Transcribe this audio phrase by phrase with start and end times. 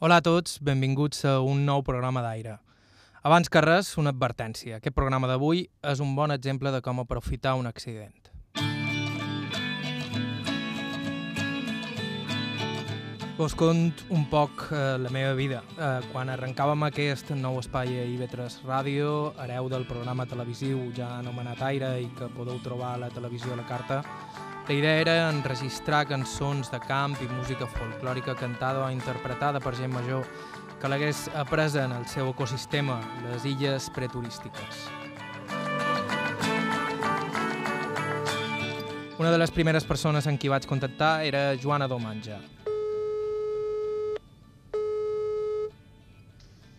[0.00, 2.52] Hola a tots, benvinguts a un nou programa d'aire.
[3.26, 4.76] Abans que res, una advertència.
[4.76, 8.30] Aquest programa d'avui és un bon exemple de com aprofitar un accident.
[13.40, 15.64] Vos cont un poc eh, la meva vida.
[15.74, 21.66] Eh, quan arrencàvem aquest nou espai a IB3 Ràdio, hereu del programa televisiu ja anomenat
[21.72, 24.04] Aire i que podeu trobar a la televisió a la carta,
[24.68, 29.94] la idea era enregistrar cançons de camp i música folclòrica cantada o interpretada per gent
[29.94, 30.26] major
[30.78, 32.98] que l'hagués après en el seu ecosistema,
[33.30, 34.84] les illes preturístiques.
[39.18, 42.36] Una de les primeres persones amb qui vaig contactar era Joana Domanja,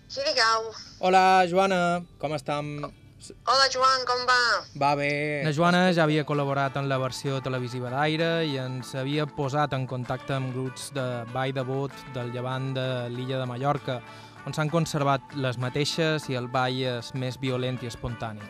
[0.09, 0.71] Sí, digueu.
[1.05, 2.79] Hola, Joana, com estem?
[3.19, 4.37] Hola, Joan, com va?
[4.79, 5.41] Va bé.
[5.43, 9.83] La Joana ja havia col·laborat en la versió televisiva d'Aire i ens havia posat en
[9.91, 13.99] contacte amb grups de ball de bot del llevant de l'illa de Mallorca,
[14.47, 18.47] on s'han conservat les mateixes i el ball és més violent i espontani.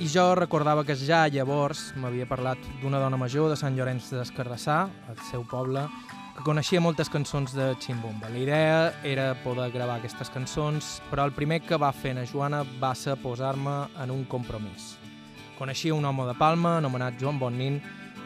[0.00, 4.86] I jo recordava que ja llavors m'havia parlat d'una dona major de Sant Llorenç d'Escardassà,
[5.12, 5.84] el seu poble,
[6.46, 8.28] coneixia moltes cançons de Chimbomba.
[8.30, 12.60] La idea era poder gravar aquestes cançons, però el primer que va fer na Joana
[12.78, 14.92] va ser posar-me en un compromís.
[15.58, 17.80] Coneixia un home de Palma anomenat Joan Bonnin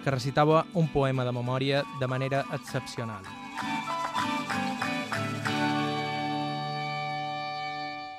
[0.04, 3.24] que recitava un poema de memòria de manera excepcional.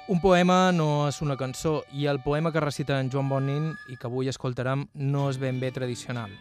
[0.08, 4.00] Un poema no és una cançó i el poema que recita en Joan Bonnin i
[4.02, 6.34] que avui escoltarem no és ben bé tradicional.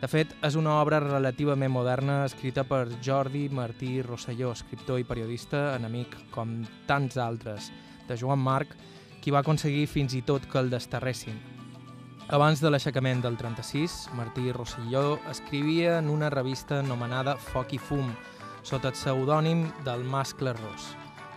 [0.00, 5.74] De fet, és una obra relativament moderna escrita per Jordi Martí Rosselló, escriptor i periodista,
[5.76, 6.54] enemic, com
[6.88, 7.66] tants altres,
[8.08, 8.72] de Joan Marc,
[9.20, 11.36] qui va aconseguir fins i tot que el desterressin.
[12.32, 18.08] Abans de l'aixecament del 36, Martí Rosselló escrivia en una revista anomenada Foc i Fum,
[18.62, 20.94] sota el pseudònim del Mascle Ros.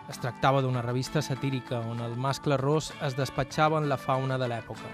[0.07, 4.47] Es tractava d'una revista satírica on el mascle ros es despatxava en la fauna de
[4.51, 4.91] l'època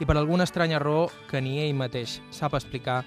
[0.00, 3.04] i per alguna estranya raó que ni ell mateix sap explicar,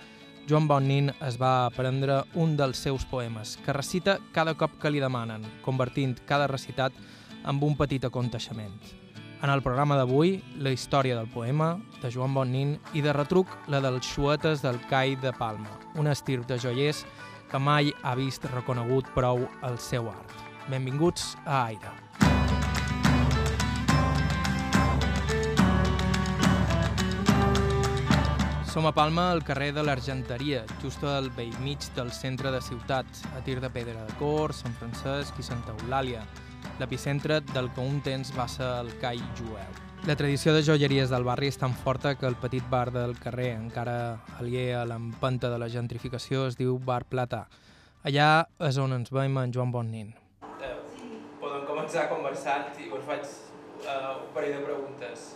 [0.48, 5.02] Joan Bonnin es va aprendre un dels seus poemes, que recita cada cop que li
[5.02, 6.94] demanen, convertint cada recitat
[7.44, 8.76] en un petit aconteixement.
[9.44, 13.82] En el programa d'avui, la història del poema, de Joan Bonnin, i de retruc la
[13.84, 17.04] dels xuetes del Cai de Palma, un estir de joiers
[17.52, 20.40] que mai ha vist reconegut prou el seu art.
[20.72, 22.03] Benvinguts a Aire.
[28.74, 33.06] Som a Palma, al carrer de l'Argenteria, just al vell mig del centre de ciutat,
[33.38, 36.24] a tir de Pedra de Cor, Sant Francesc i Santa Eulàlia,
[36.80, 39.78] l'epicentre del que un temps va ser el cai jueu.
[40.10, 43.52] La tradició de joieries del barri és tan forta que el petit bar del carrer,
[43.60, 47.46] encara aliè a l'empenta de la gentrificació, es diu Bar Plata.
[48.02, 50.10] Allà és on ens veiem en Joan Bonnin.
[50.58, 50.76] Eh,
[51.38, 53.22] podem començar conversant i us faig
[53.86, 55.34] uh, un parell de preguntes.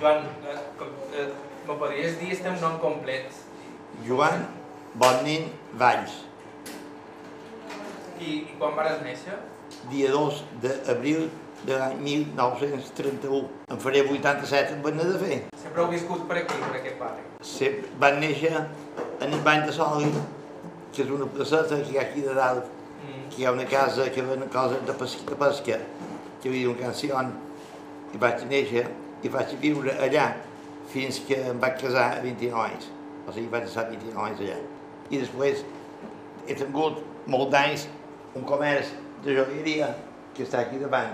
[0.00, 1.28] Joan, eh, com, eh,
[1.68, 3.28] me podries dir el teu nom complet?
[4.06, 4.46] Joan
[4.94, 6.14] Bonnin Valls,
[8.20, 9.36] I, i quan vas néixer?
[9.90, 11.28] dia 2 d'abril
[11.64, 13.44] de l'any 1931.
[13.70, 15.38] Em faré 87 en Benet de fer.
[15.62, 17.22] Sempre heu viscut per aquí, per aquest barri.
[17.44, 20.10] Sempre van néixer en el Bany de Soli,
[20.92, 22.64] que és una placeta que hi ha aquí de dalt,
[23.00, 23.28] Mm.
[23.30, 25.78] que hi ha una casa que ven coses de pesca, de pesca
[26.42, 27.30] que hi havia un canción,
[28.12, 28.86] i vaig néixer
[29.22, 30.30] i vaig viure allà
[30.90, 32.90] fins que em vaig casar a 29 anys.
[33.26, 34.58] O sigui, vaig estar 29 anys allà.
[35.10, 35.64] I després
[36.48, 37.86] he tingut molt d'anys
[38.38, 38.92] un comerç
[39.24, 39.90] de joieria
[40.34, 41.12] que està aquí davant,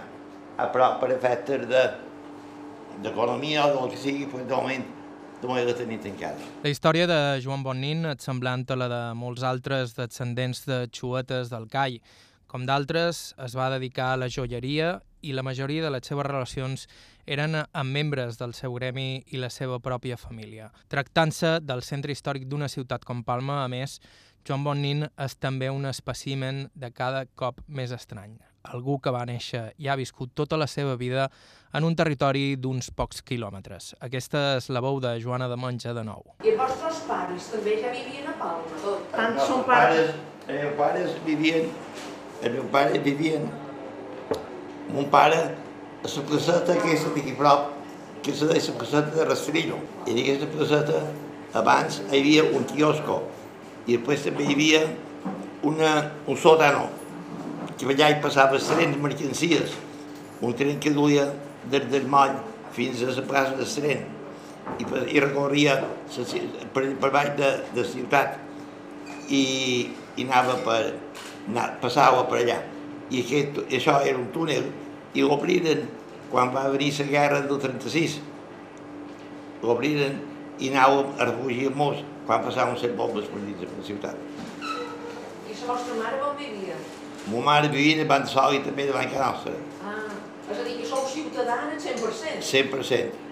[0.57, 1.87] a prop per efectes de
[3.03, 4.87] d'economia o del que sigui, però de moment
[5.43, 6.47] de la.
[6.65, 11.53] La història de Joan Bonnin és semblant a la de molts altres descendents de xuetes
[11.53, 12.01] del Cai.
[12.49, 16.87] Com d'altres, es va dedicar a la joieria i la majoria de les seves relacions
[17.27, 20.71] eren amb membres del seu gremi i la seva pròpia família.
[20.93, 23.99] Tractant-se del centre històric d'una ciutat com Palma, a més,
[24.47, 28.37] Joan Bonnin és també un espècimen de cada cop més estrany.
[28.67, 31.29] Algú que va néixer i ha viscut tota la seva vida
[31.75, 33.93] en un territori d'uns pocs quilòmetres.
[34.03, 36.23] Aquesta és la veu de Joana de Monja de nou.
[36.47, 39.07] I els vostres pares també ja vivien a Palma, tot.
[39.15, 40.11] Tant No, són els pares...
[40.15, 41.71] pares, els meus pares vivien,
[42.43, 43.47] els meus pares vivien,
[44.93, 45.39] mon pare
[46.05, 47.73] a la placeta aquesta d'aquí a prop,
[48.23, 49.79] que deia la placeta de Rastrillo.
[50.07, 51.03] I en aquesta placeta
[51.55, 53.23] abans hi havia un quiosco
[53.87, 54.83] i després també hi havia
[55.67, 55.93] una,
[56.27, 56.89] un sòtano
[57.77, 59.75] que allà hi passava trens mercancies,
[60.41, 61.31] un tren que duia
[61.71, 62.37] des del moll
[62.77, 64.05] fins a la plaça del tren
[64.79, 64.87] i,
[65.17, 65.79] i recorria
[66.75, 68.41] per, per baix de, de ciutat
[69.29, 69.43] i,
[70.17, 70.81] i anava per,
[71.49, 72.59] anar, passava per allà.
[73.11, 74.67] I aquest, això era un túnel
[75.15, 75.87] i l'obriren
[76.31, 78.19] quan va venir la guerra del 36.
[79.63, 80.19] L'obriren
[80.59, 84.17] i anàvem a refugiar-nos quan passaven les bombes per dins de la ciutat.
[85.47, 86.75] I la vostra mare on vivia?
[87.31, 90.11] Ma mare vivia a Bansol i també de Banca Nostra, Ah,
[90.51, 92.43] és a dir, que sou ciutadana 100%.
[92.43, 93.25] 100%.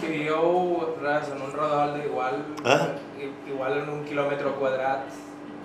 [0.00, 2.38] Vivíeu res, en un rodol d'igual...
[2.64, 3.26] Eh?
[3.50, 5.10] Igual en un quilòmetre quadrat.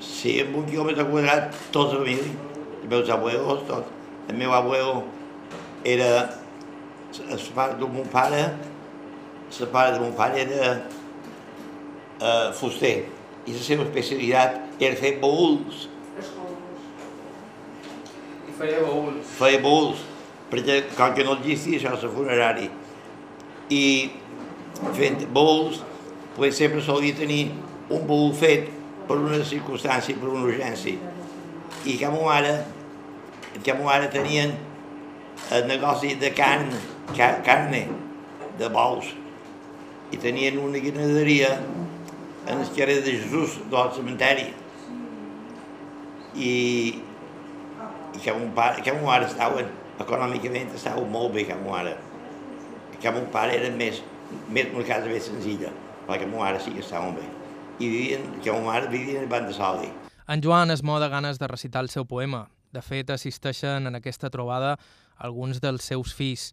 [0.01, 2.33] Sí, amb un quilòmetre quadrat, tots la família,
[2.88, 3.86] meus abuelos, tot.
[4.30, 5.04] El meu abuelo
[5.84, 6.30] era,
[7.30, 8.44] el pare de mon pare,
[9.60, 10.72] el pare de mon pare era
[12.22, 13.06] uh, fuster,
[13.46, 15.88] i la seva especialitat era fer Escoltes.
[18.50, 19.26] I feia baúls.
[19.38, 20.06] feia baúls,
[20.50, 22.70] perquè com que no existia això, el funerari,
[23.70, 23.84] i
[24.96, 25.82] fent baúls,
[26.36, 27.52] pues sempre solia tenir
[27.90, 28.72] un baúl fet
[29.08, 31.14] per una circumstància, per una urgència.
[31.86, 32.66] Ma mare,
[33.64, 33.74] que
[34.12, 34.58] tenien
[35.52, 36.72] el negoci de carn,
[37.16, 37.88] car carne,
[38.58, 39.06] de bous,
[40.12, 41.60] i tenien una ganaderia
[42.48, 44.48] en el carrer de Jesús del cementeri.
[46.36, 46.54] I,
[48.16, 49.70] i que mon pare, que mon mare estaven,
[50.02, 51.94] econòmicament estaven molt bé que mon mare.
[52.98, 54.02] Que mon pare era més,
[54.50, 55.70] més una casa més senzilla,
[56.10, 57.30] perquè mon mare sí que estaven bé.
[57.78, 59.94] I vivien, que mon mare vivia en Banda Soli.
[60.27, 62.48] En Joan es mou de ganes de recitar el seu poema.
[62.74, 64.72] De fet, assisteixen en aquesta trobada
[65.22, 66.48] alguns dels seus fills.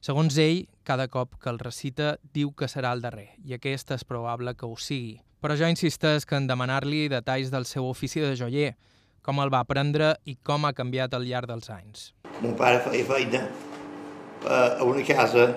[0.00, 4.06] Segons ell, cada cop que el recita diu que serà el darrer, i aquest és
[4.08, 5.18] probable que ho sigui.
[5.44, 8.72] Però jo insisteix que en demanar-li detalls del seu ofici de joier,
[9.20, 12.12] com el va aprendre i com ha canviat al llarg dels anys.
[12.40, 15.50] Mon pare feia feina eh, a una casa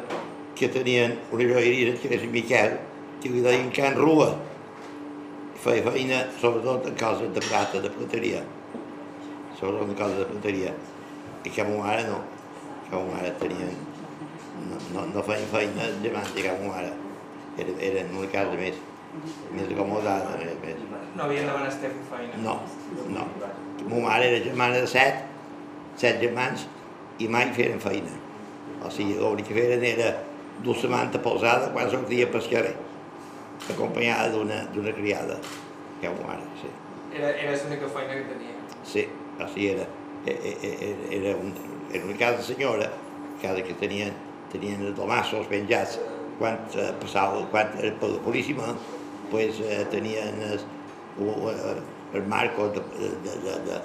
[0.60, 2.76] que tenien una joieria que era Miquel,
[3.24, 4.34] que li deien Can Rua.
[5.62, 8.40] Feia feina sobretot en coses de plata, de plateria.
[9.60, 10.72] Sobretot en coses de plateria.
[11.46, 12.18] I que ma mare no.
[12.88, 13.76] Que ma mare tenien...
[14.72, 16.90] No, no, no feia feina gemàntica, que ma mare.
[17.62, 18.82] Era, era en una casa més,
[19.54, 20.34] més acomodada.
[20.42, 20.82] Més, més.
[21.14, 22.42] No havien de menester fer feina.
[22.42, 22.58] No,
[23.14, 23.30] no.
[23.86, 25.26] Ma mare era germana de set,
[26.02, 26.66] set germans,
[27.22, 28.18] i mai feren feina.
[28.82, 30.16] O sigui, l'únic que feren era
[30.66, 32.74] dur la manta posada quan sortia pel carrer,
[33.70, 34.30] acompanyada
[34.74, 35.38] d'una criada,
[36.02, 36.70] que ma mare, sí.
[37.14, 38.56] Era, era l'única feina que tenia.
[38.88, 39.08] Sí,
[39.54, 39.86] sigui, era,
[40.26, 41.54] e- e- e- era, un,
[41.92, 42.90] era una casa senyora,
[43.42, 44.14] casa que tenien,
[44.52, 46.00] tenien els domassos penjats
[46.40, 48.74] quan eh, passava, quan era per la polícia,
[49.32, 50.66] pues, eh, tenien els,
[51.22, 51.76] eh,
[52.14, 53.82] els marcos de, de, de, de,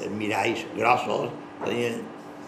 [0.00, 1.30] de miralls grossos,
[1.64, 2.02] tenien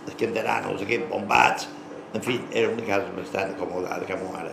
[0.06, 1.68] els canteranos, aquests bombats,
[2.14, 4.52] en fi, era una casa bastant acomodada mare.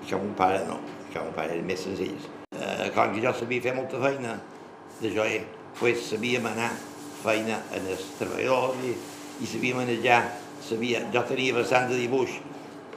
[0.00, 0.78] I que mon pare no,
[1.12, 2.16] que mon pare era més senzill.
[2.54, 4.36] Eh, com que jo sabia fer molta feina
[5.00, 5.44] de joier,
[5.78, 6.70] pues sabíem anar
[7.22, 8.94] feina en els treballadors i,
[9.44, 10.22] i sabíem manejar,
[10.64, 12.38] sabia, jo tenia bastant de dibuix,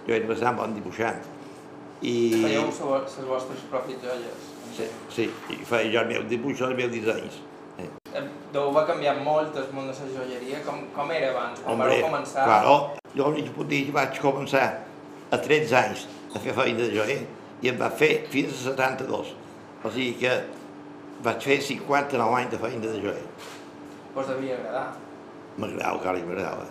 [0.08, 1.22] jo era bastant bon dibuixant.
[2.04, 2.14] I,
[2.44, 4.50] Fèieu les vostres pròpies joies.
[4.76, 7.38] sí, sí, i feia jo els meus dibuixos, els meus dissenys.
[7.80, 7.88] Eh.
[8.14, 8.24] Eh,
[8.54, 10.60] Deu va canviar molt el món de la joieria.
[10.66, 11.62] Com, com era abans?
[11.62, 12.44] Quan Hombre, vareu començar?
[12.46, 12.76] claro,
[13.16, 13.32] jo
[13.70, 14.68] que vaig començar
[15.32, 17.22] a 13 anys a fer feina de joier
[17.64, 19.34] i em va fer fins a 72.
[19.84, 20.34] O sigui que
[21.24, 23.28] vaig fer 59 anys de feina de joier.
[24.14, 24.88] Us devia agradar.
[25.58, 26.66] M'agradava, clar, que m'agradava.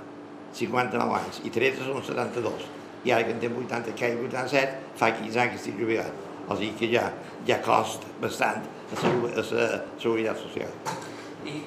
[0.53, 2.67] 59 anys, i 13 són 72.
[3.07, 6.21] I ara que en tinc 80, que 87, fa 15 anys que estic jubilat.
[6.49, 7.07] O sigui que ja,
[7.49, 9.69] ja costa bastant a la, a la
[10.03, 10.75] seguretat social.
[11.49, 11.63] I,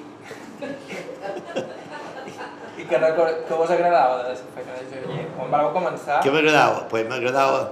[2.76, 5.26] I que, record, que us agradava de la feina de joier?
[5.34, 6.86] Quan vareu començar, Què m'agradava?
[6.92, 7.66] Pues m'agradava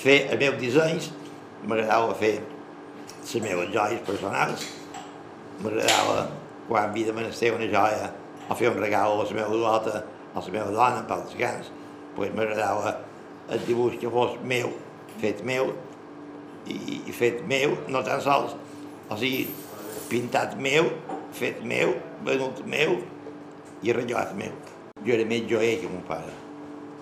[0.00, 1.10] fer els meus dissenys,
[1.66, 4.66] m'agradava fer les meves joies personals,
[5.62, 6.28] m'agradava
[6.68, 8.12] quan havia de menester una joia
[8.48, 11.72] o fer un regal a la meva dota, a la meva dona, per als cants,
[12.16, 12.96] pues m'agradava
[13.50, 14.72] el dibuix que fos meu,
[15.22, 15.72] fet meu,
[16.66, 18.56] i, i fet meu, no tan sols,
[19.08, 19.46] o sigui,
[20.10, 20.90] pintat meu,
[21.36, 21.94] fet meu,
[22.26, 22.98] venut meu
[23.82, 24.54] i arreglat meu.
[25.06, 26.45] Jo era més joier que mon pare.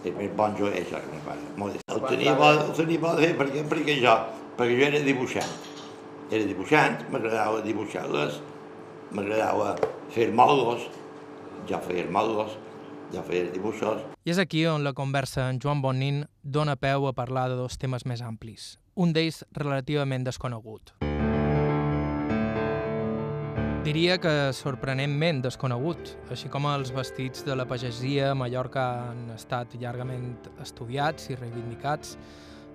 [0.04, 1.44] Més bon joier això que pare.
[1.56, 1.78] Molt.
[1.88, 4.16] El tenia bo, el tenia bo de fer perquè, perquè jo,
[4.58, 5.54] perquè jo era dibuixant.
[6.30, 8.40] Era dibuixant, m'agradava dibuixar-les,
[9.14, 9.74] m'agradava
[10.12, 10.88] fer modos,
[11.68, 12.58] jo feia modos,
[13.14, 17.12] jo feia dibuixos, I és aquí on la conversa en Joan Bonin dona peu a
[17.12, 20.96] parlar de dos temes més amplis, un d'ells relativament desconegut.
[23.84, 29.74] Diria que sorprenentment desconegut, així com els vestits de la pagesia a Mallorca han estat
[29.76, 32.14] llargament estudiats i reivindicats,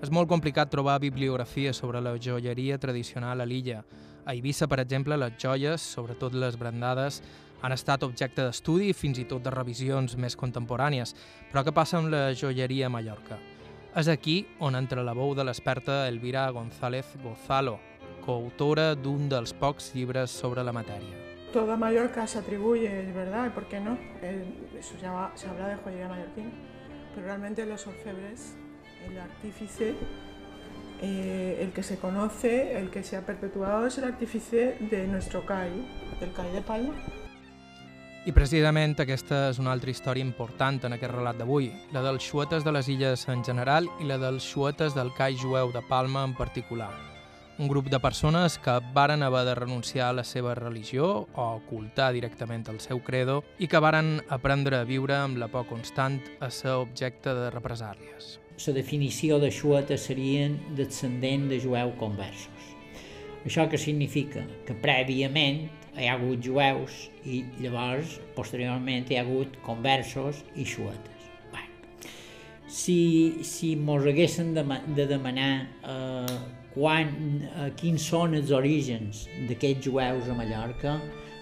[0.06, 3.82] és molt complicat trobar bibliografia sobre la joieria tradicional a l'illa,
[4.30, 7.24] A Eivissa, per exemple, les joies, sobretot les brandades,
[7.64, 11.16] han estat objecte d'estudi i fins i tot de revisions més contemporànies.
[11.50, 13.40] Però què passa amb la joieria a Mallorca?
[13.98, 17.80] És aquí on entra la veu de l'experta Elvira González Gozalo,
[18.20, 21.16] coautora d'un dels pocs llibres sobre la matèria.
[21.54, 23.98] Toda Mallorca se atribuye, es verdad, ¿y por qué no?
[24.22, 26.52] Eso se, llama- se habla de joyería mallorquín,
[27.16, 28.56] pero realmente los orfebres,
[29.08, 29.96] el artífice,
[31.02, 35.46] eh, el que se conoce, el que se ha perpetuado es el artífice de nuestro
[35.46, 35.72] CAI,
[36.20, 36.94] del CAI de Palma.
[38.28, 42.66] I precisament aquesta és una altra història important en aquest relat d'avui, la dels xuetes
[42.68, 46.36] de les illes en general i la dels xuetes del cai jueu de Palma en
[46.36, 46.92] particular.
[47.60, 52.14] Un grup de persones que varen haver de renunciar a la seva religió o ocultar
[52.16, 56.48] directament el seu credo i que varen aprendre a viure amb la por constant a
[56.56, 58.38] ser objecte de represàlies.
[58.66, 62.72] la definició de xueta serien descendent de jueu conversos.
[63.44, 64.46] Això què significa?
[64.64, 71.28] Que prèviament hi ha hagut jueus i llavors, posteriorment, hi ha hagut conversos i xuetes.
[72.70, 74.64] Si, si mos haguessin de,
[74.96, 76.40] de demanar eh,
[76.74, 81.00] quan, eh, quins són els orígens d'aquests jueus a Mallorca,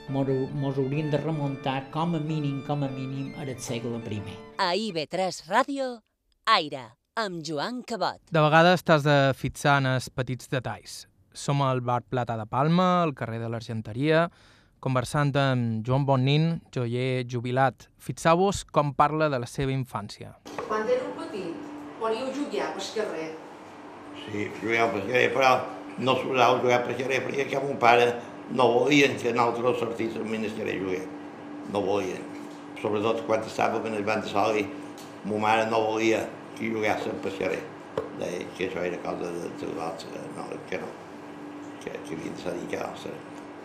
[0.10, 4.22] mos, hauríem de remuntar com a mínim, com a mínim, al segle I.
[4.58, 6.02] A IB3 Ràdio,
[6.46, 8.22] Aire, amb Joan Cabot.
[8.32, 11.08] De vegades t'has de fixar en els petits detalls.
[11.34, 14.30] Som al bar Plata de Palma, al carrer de l'Argenteria,
[14.80, 17.90] conversant amb Joan Bonnin, joier jubilat.
[17.98, 20.38] Fixeu-vos com parla de la seva infància.
[20.68, 21.68] Quan éreu petit,
[22.00, 23.47] volíeu jugar pel carrer.
[24.28, 25.52] Sí, jugàvem per carrer, però
[26.04, 28.10] no s'usava jugar per carrer perquè que mon pare
[28.52, 31.06] no volien que nosaltres sortíssim a carrer a jugar.
[31.72, 32.24] No volien.
[32.82, 34.68] Sobretot quan estàvem en el banc de soli,
[35.26, 37.64] ma mare no volia que juguéssim per carrer.
[38.20, 40.06] Deia que això era cosa de salvats,
[40.36, 40.92] no, que no,
[41.84, 43.12] que, que havien de ser casa nostra.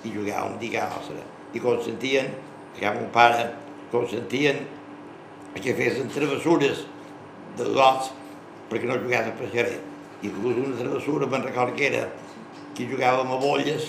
[0.05, 1.29] I jugàvem de casa nostra.
[1.53, 2.35] I consentien,
[2.79, 3.51] que mon pare
[3.91, 4.63] consentien
[5.61, 6.87] que fessin travessures
[7.59, 8.13] de lots
[8.71, 9.92] perquè no jugués per carrer.
[10.23, 12.07] I inclús una travessura me'n record que era
[12.77, 13.89] que jugàvem a bolles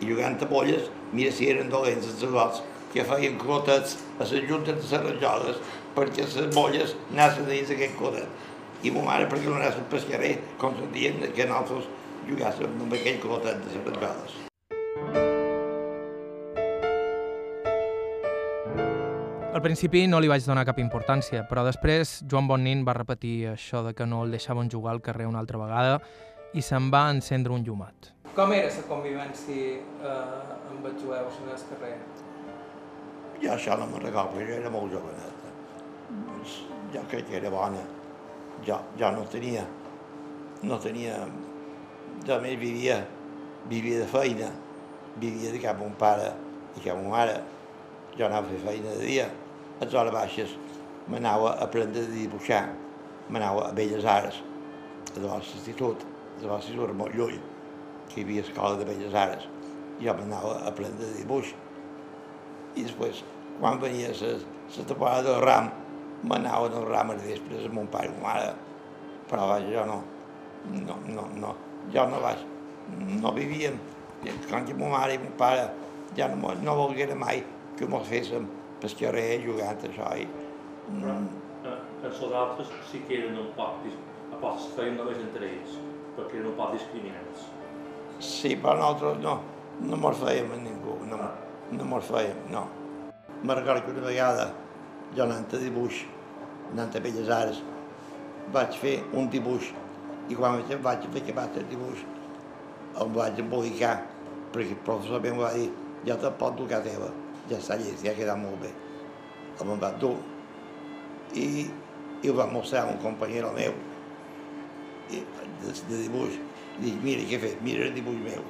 [0.00, 4.48] i jugant a bolles, mira si eren dolents els lots que feien clotets a les
[4.48, 5.60] juntes de les rajoles
[5.96, 8.48] perquè les bolles anessin dins d'aquest clotet.
[8.82, 11.90] I ma mare, perquè no anessin per carrer, consentien que nosaltres
[12.30, 14.51] jugàssim amb aquell clotet de les rajoles.
[19.62, 23.94] Principi no li vaig donar cap importància, però després Joan Bonnin va repetir això de
[23.94, 26.00] que no el deixaven jugar al carrer una altra vegada
[26.52, 28.12] i se'n va encendre un llumat.
[28.36, 31.94] Com era la convivència eh, amb els jueus en el carrer?
[33.42, 35.46] Jo això no me'n recordo, perquè jo era molt jovenet.
[36.12, 36.58] Doncs
[36.92, 37.80] Jo crec que era bona.
[38.66, 39.64] Jo, jo no tenia,
[40.62, 41.16] no tenia...
[42.26, 42.98] Jo més vivia,
[43.70, 44.50] vivia de feina,
[45.16, 46.28] vivia de cap mon pare
[46.76, 47.38] i cap mon mare.
[48.18, 49.24] Jo anava a fer feina de dia,
[49.80, 50.56] a hores baixes
[51.08, 52.68] m'anava a aprendre a dibuixar,
[53.28, 54.42] m'anava a Belles Arts,
[55.16, 56.04] a l'institut,
[56.42, 57.40] a l'institut molt lluny,
[58.08, 59.48] que hi havia escola de Belles Arts.
[60.02, 61.52] Jo m'anava a aprendre de dibuix,
[62.76, 63.22] i després,
[63.60, 64.32] quan venia la,
[64.88, 65.70] temporada del ram,
[66.24, 68.54] m'anava del ram a vespres amb mon pare i ma mare,
[69.28, 70.02] però vaja, jo no,
[70.86, 71.54] no, no, no,
[71.92, 72.46] jo no vaig,
[73.20, 73.78] no vivíem,
[74.48, 75.68] quan que ma mare i mon pare
[76.16, 77.42] ja no, no volgueren mai
[77.78, 78.46] que mos féssim
[78.82, 80.26] pel carrer jugant a això i
[80.88, 81.16] Però
[81.70, 83.86] eh, els altres sí que eren un poc,
[84.34, 85.76] a es feien només entre ells,
[86.16, 87.48] perquè eren un poc discriminats.
[88.18, 89.36] sí, però nosaltres no,
[89.88, 91.18] no mos fèiem a ningú, no,
[91.72, 92.66] no mos fèiem, no.
[93.42, 94.48] Me'n recordo que una vegada,
[95.16, 96.04] jo anant a dibuix,
[96.72, 97.62] anant a Belles Arts,
[98.54, 99.72] vaig fer un dibuix
[100.30, 102.02] i quan vaig, vaig fer que vaig fer el dibuix
[103.00, 103.94] em vaig embolicar
[104.52, 105.70] perquè el professor em va dir
[106.06, 107.08] ja te'n pot dur a teva,
[107.50, 108.72] ja està llest, ja ha quedat molt bé.
[109.62, 110.16] Em va dur
[111.38, 111.66] i,
[112.22, 113.76] i ho va mostrar un companyero meu
[115.10, 115.22] i,
[115.62, 116.38] de, de dibuix.
[116.80, 118.44] Dic, mira què he fet, mira el dibuix meu.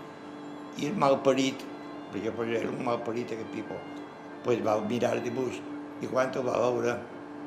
[0.78, 1.66] I el malparit,
[2.12, 3.76] perquè pues, era un malparit aquest pipo,
[4.46, 5.60] pues, va mirar el dibuix
[6.02, 6.96] i quan ho va veure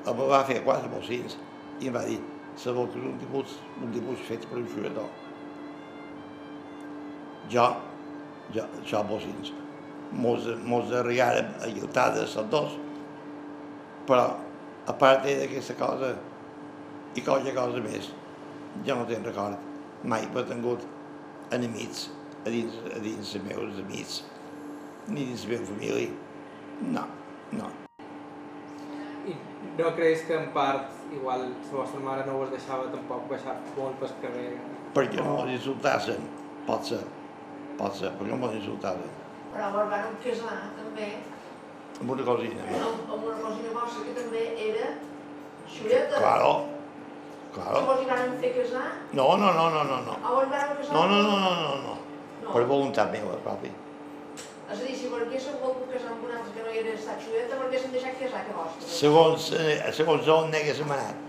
[0.05, 1.35] em va fer quatre bocins
[1.81, 2.19] i em va dir
[2.61, 5.09] sabeu que és un dibuix, un dibuix fet per un jugador.
[7.51, 7.65] Jo,
[8.55, 9.51] jo, això bocins,
[10.15, 12.75] mos, mos arribaren a guiltades els dos,
[14.07, 14.27] però
[14.85, 16.13] a part d'aquesta cosa
[17.15, 18.11] i qualque cosa més,
[18.85, 19.59] jo no te'n record,
[20.03, 20.85] mai he tingut
[21.55, 22.09] enemics
[22.45, 24.21] a dins, a dins els meus amics,
[25.07, 26.11] ni dins la meva família.
[26.91, 27.05] No,
[27.55, 27.71] no.
[29.25, 29.35] I
[29.79, 34.01] no creus que en part igual la vostra mare no us deixava tampoc baixar molt
[34.01, 34.49] pel carrer?
[34.95, 36.27] Perquè no els insultassin,
[36.67, 37.03] pot ser.
[37.79, 39.24] Pot ser, perquè m'ho insultaven.
[39.55, 41.09] Però vos van casar també
[42.01, 42.63] Amb una cosina.
[42.75, 44.89] amb, amb una cosina vostra que també era
[45.75, 46.17] xuleta.
[46.19, 46.49] Claro,
[47.55, 47.85] claro.
[47.87, 50.17] vos hi van fer casar, No, no, no, no, no, no.
[50.19, 50.93] o vos van casar...
[50.93, 51.95] No, no, no, no, no, no.
[52.43, 52.51] No.
[52.51, 53.71] Per voluntat meva, propi.
[54.65, 56.93] És a dir, si per què s'ha volgut casar amb un altre que no era
[56.99, 57.21] estat
[57.75, 58.91] què s'han deixat casar que vostre?
[58.99, 61.24] Segons, eh, segons on n'haguéssim anat.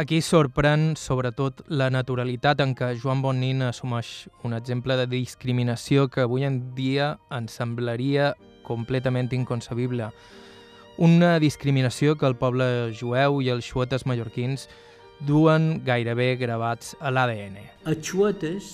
[0.00, 6.22] Aquí sorprèn, sobretot, la naturalitat en què Joan Bonin assumeix un exemple de discriminació que
[6.24, 8.30] avui en dia ens semblaria
[8.64, 10.06] completament inconcebible.
[10.96, 12.64] Una discriminació que el poble
[12.96, 14.70] jueu i els xuetes mallorquins
[15.28, 17.58] duen gairebé gravats a l'ADN.
[17.84, 18.70] Els xuetes,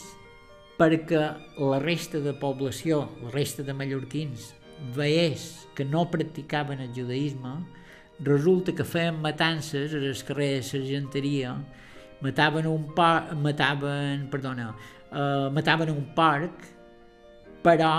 [0.79, 1.25] perquè
[1.59, 4.53] la resta de població, la resta de mallorquins,
[4.95, 7.57] veiés que no practicaven el judaïsme,
[8.25, 11.57] resulta que feien matances a les carrers de Sargenteria,
[12.21, 13.35] mataven un par...
[13.35, 14.71] mataven, perdona,
[15.13, 16.65] uh, mataven un parc,
[17.63, 17.91] però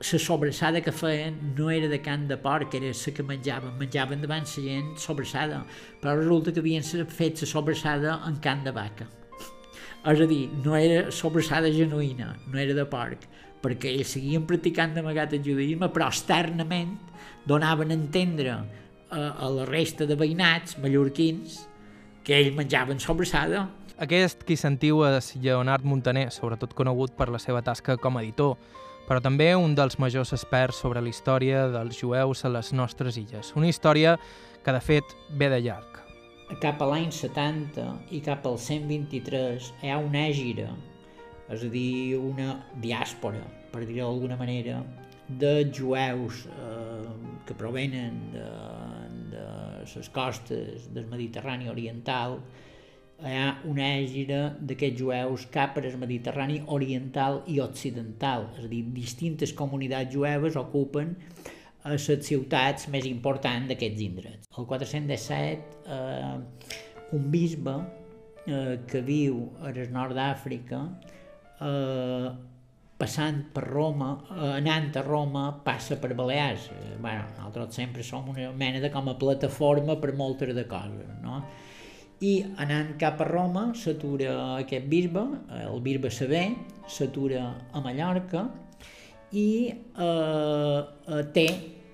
[0.00, 4.20] la sobrassada que feien no era de can de porc, era la que menjaven, menjaven
[4.20, 5.64] davant la gent sobrassada,
[6.00, 9.06] però resulta que havien fet la sobrassada en can de vaca.
[10.00, 13.26] És a dir, no era sobrassada genuïna, no era de porc,
[13.60, 16.96] perquè ells seguien practicant d'amagat el judaïsme, però externament
[17.44, 18.54] donaven a entendre
[19.10, 21.60] a, a la resta de veïnats mallorquins
[22.24, 23.66] que ells menjaven sobrassada.
[24.00, 28.56] Aquest qui sentiu és Lleonard Montaner, sobretot conegut per la seva tasca com a editor,
[29.08, 33.52] però també un dels majors experts sobre la història dels jueus a les nostres illes.
[33.58, 34.14] Una història
[34.64, 35.98] que, de fet, ve de llarg.
[36.62, 37.84] Cap a l'any 70
[38.16, 40.70] i cap al 123 hi ha una ègira,
[41.50, 44.80] és a dir, una diàspora, per dir-ho d'alguna manera,
[45.38, 47.06] de jueus eh,
[47.46, 48.48] que provenen de,
[49.36, 49.46] de
[49.94, 52.40] les costes del Mediterrani Oriental,
[53.20, 58.82] hi ha una ègira d'aquests jueus cap al Mediterrani Oriental i Occidental, és a dir,
[58.96, 61.14] distintes comunitats jueves ocupen
[61.84, 64.48] a les ciutats més importants d'aquests indrets.
[64.56, 67.76] El 417, eh, un bisbe
[68.46, 70.80] eh, que viu al nord d'Àfrica,
[71.60, 72.30] eh,
[73.00, 76.68] passant per Roma, eh, anant a Roma, passa per Balears.
[76.68, 81.08] Eh, bueno, nosaltres sempre som una mena de com a plataforma per moltes de coses,
[81.24, 81.40] no?
[82.20, 85.22] I anant cap a Roma s'atura aquest bisbe,
[85.56, 86.50] el bisbe Saber,
[86.84, 88.44] s'atura a Mallorca
[89.32, 91.46] i eh, eh, té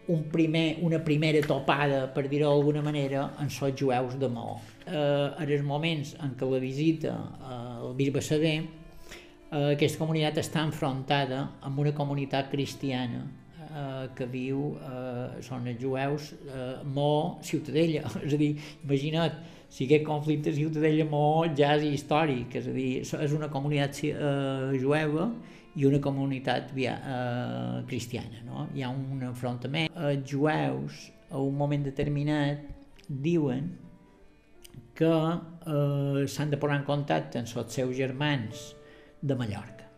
[0.09, 4.59] un primer, una primera topada, per dir-ho d'alguna manera, en els jueus de Maó.
[4.87, 4.97] Eh,
[5.43, 8.59] en els moments en què la visita eh, el bisbe Saber,
[9.51, 13.25] eh, aquesta comunitat està enfrontada amb una comunitat cristiana
[13.67, 18.07] eh, que viu, eh, són els jueus, eh, Maó, Ciutadella.
[18.27, 18.55] És a dir,
[18.85, 19.37] imagina't,
[19.69, 25.27] si aquest conflicte Ciutadella-Maó ja és històric, és a dir, és una comunitat eh, jueva
[25.77, 28.45] i una comunitat via, eh, cristiana.
[28.47, 28.69] No?
[28.75, 29.91] Hi ha un enfrontament.
[30.09, 32.63] Els jueus, a un moment determinat,
[33.07, 33.75] diuen
[34.97, 38.71] que eh, s'han de posar en contacte amb els seus germans
[39.21, 39.89] de Mallorca,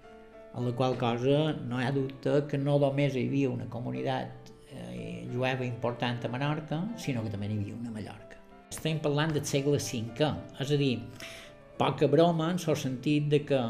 [0.55, 4.53] a la qual cosa no hi ha dubte que no només hi havia una comunitat
[4.71, 8.41] eh, jueva important a Menorca, sinó que també n'hi havia una a Mallorca.
[8.71, 10.95] Estem parlant del segle V, és a dir,
[11.79, 13.61] poca broma en el sentit de que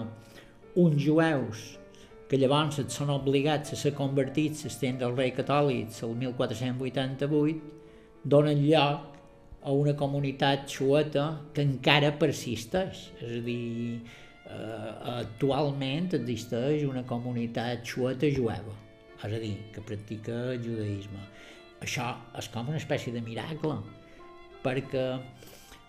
[0.79, 1.75] uns jueus
[2.29, 7.79] que llavors et són obligats a ser convertits a temps del rei catòlic el 1488
[8.25, 9.19] donen lloc
[9.63, 13.09] a una comunitat xueta que encara persisteix.
[13.21, 14.01] És a dir,
[15.19, 18.75] actualment existeix una comunitat xueta jueva,
[19.19, 21.21] és a dir, que practica el judaïsme.
[21.85, 23.77] Això és com una espècie de miracle,
[24.65, 25.07] perquè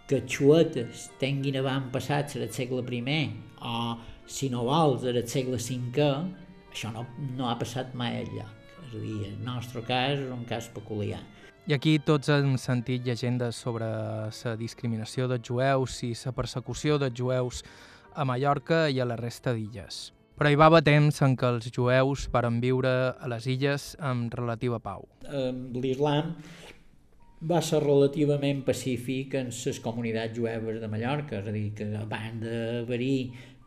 [0.09, 3.19] que xuetes tinguin avantpassats al segle I
[3.61, 6.07] o, si no vols, al segle V,
[6.71, 7.05] això no,
[7.37, 8.55] no ha passat mai enlloc.
[8.87, 11.21] És a dir, el nostre cas és un cas peculiar.
[11.69, 17.13] I aquí tots hem sentit llegendes sobre la discriminació dels jueus i la persecució dels
[17.13, 17.61] jueus
[18.13, 20.09] a Mallorca i a la resta d'illes.
[20.39, 24.31] Però hi va haver temps en què els jueus varen viure a les illes amb
[24.31, 25.03] relativa pau.
[25.75, 26.35] L'islam
[27.51, 32.43] va ser relativament pacífic en les comunitats jueves de Mallorca, és a dir, que abans
[32.43, 33.15] d'haver-hi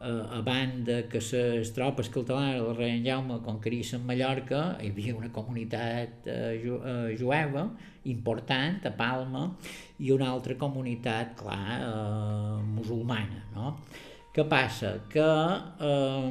[0.03, 5.33] eh, abans de que les tropes catalanes del rei Jaume conquerissin Mallorca, hi havia una
[5.33, 7.71] comunitat eh, eh, jueva
[8.05, 9.47] important a Palma
[10.01, 13.77] i una altra comunitat, clar, musulmana, no?
[14.33, 14.95] Què passa?
[15.13, 15.29] Que
[15.89, 16.31] eh,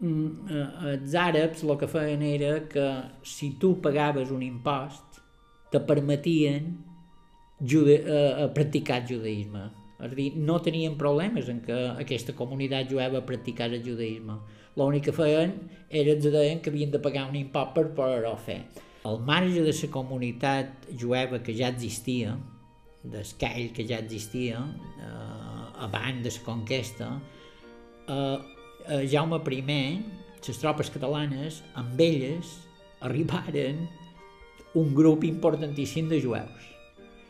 [0.00, 2.86] els àrabs el que feien era que
[3.26, 5.18] si tu pagaves un impost
[5.72, 6.76] te permetien
[7.60, 9.64] jude, eh, practicar el judaïsme.
[9.98, 14.38] És a dir, no tenien problemes en que aquesta comunitat jueva practicés el judaïsme.
[14.78, 15.52] l'únic que feien
[15.90, 18.60] era els deien que havien de pagar un import per poder-ho fer.
[19.02, 22.36] Al marge de la comunitat jueva que ja existia,
[23.02, 24.60] d'esquell que ja existia
[25.02, 25.27] eh,
[25.78, 27.10] abans de la conquesta,
[28.08, 28.38] eh,
[28.88, 30.02] eh, Jaume I,
[30.46, 32.54] les tropes catalanes, amb elles
[33.00, 33.88] arribaren
[34.74, 36.64] un grup importantíssim de jueus.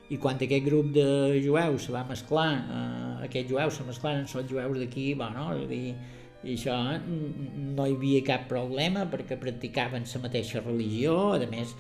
[0.09, 4.41] I quan aquest grup de jueus se va mesclar, eh, aquests jueus se mesclaren amb
[4.43, 5.95] els jueus d'aquí, bueno, és a dir,
[6.45, 11.75] i això no hi havia cap problema perquè practicaven la mateixa religió, a més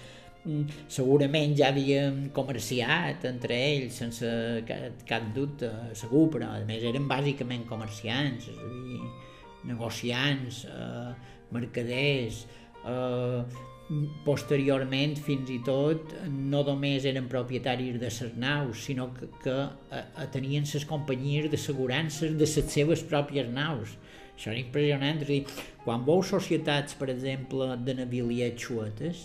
[0.88, 4.28] segurament ja havien comerciat entre ells sense
[4.68, 9.00] cap, cap dubte segur, però a més eren bàsicament comerciants, és a dir,
[9.68, 11.10] negociants, eh,
[11.52, 12.44] mercaders,
[12.84, 13.42] eh,
[14.24, 20.02] posteriorment fins i tot no només eren propietaris de les naus, sinó que, que a,
[20.24, 23.96] a tenien les companyies d'assegurances de les seves pròpies naus.
[24.36, 25.40] Això és impressionant, és dir,
[25.82, 29.24] quan veus societats, per exemple, de naviliets xuetes,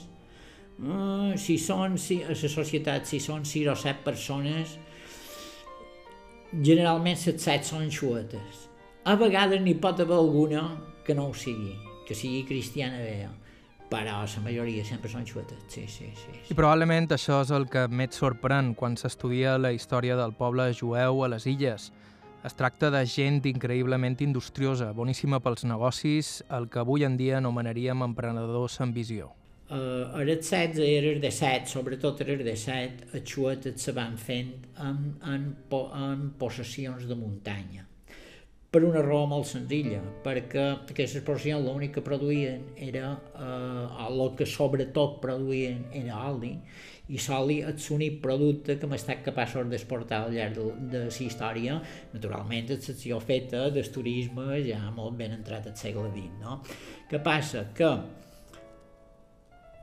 [0.80, 4.78] uh, si són, si, a la societat, si són 6 o 7 persones,
[6.54, 8.68] generalment les 7 són xuetes.
[9.06, 10.66] A vegades n'hi pot haver alguna
[11.04, 11.74] que no ho sigui,
[12.08, 13.28] que sigui cristiana bé,
[13.94, 16.54] però la majoria sempre són xuetes, sí, sí, sí, sí.
[16.54, 21.24] I probablement això és el que més sorprèn quan s'estudia la història del poble jueu
[21.24, 21.92] a les illes.
[22.44, 28.04] Es tracta de gent increïblement industriosa, boníssima pels negocis, el que avui en dia anomenaríem
[28.04, 29.32] emprenedors amb visió.
[29.74, 34.54] Uh, els 16 era de 7, sobretot era de 7, els xuetes se van fent
[34.78, 37.88] en, en, en possessions de muntanya
[38.74, 44.48] per una raó molt senzilla, perquè aquestes porcions l'únic que produïen era, eh, el que
[44.50, 46.56] sobretot produïen era oli,
[47.14, 51.22] i l'oli és l'únic producte que hem estat capaços d'exportar al llarg de, de la
[51.28, 51.78] història,
[52.16, 56.34] naturalment excepció feta del turisme ja molt ben entrat al segle XX.
[56.42, 56.62] No?
[57.12, 57.68] Què passa?
[57.78, 57.92] Que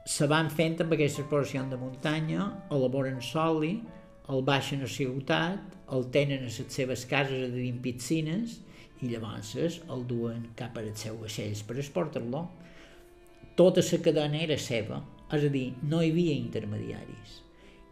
[0.06, 3.76] se van fent amb aquesta exploració de muntanya, elaboren soli,
[4.30, 8.58] el baixen a ciutat, el tenen a les seves cases a dins piscines,
[9.00, 12.44] i llavors el duen cap als seus vaixells per exportar-lo.
[13.56, 15.00] Tota la cadena era seva,
[15.32, 17.40] és a dir, no hi havia intermediaris.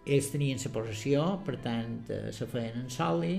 [0.09, 3.35] Ells tenien la possessió, per tant, eh, se feien en soli,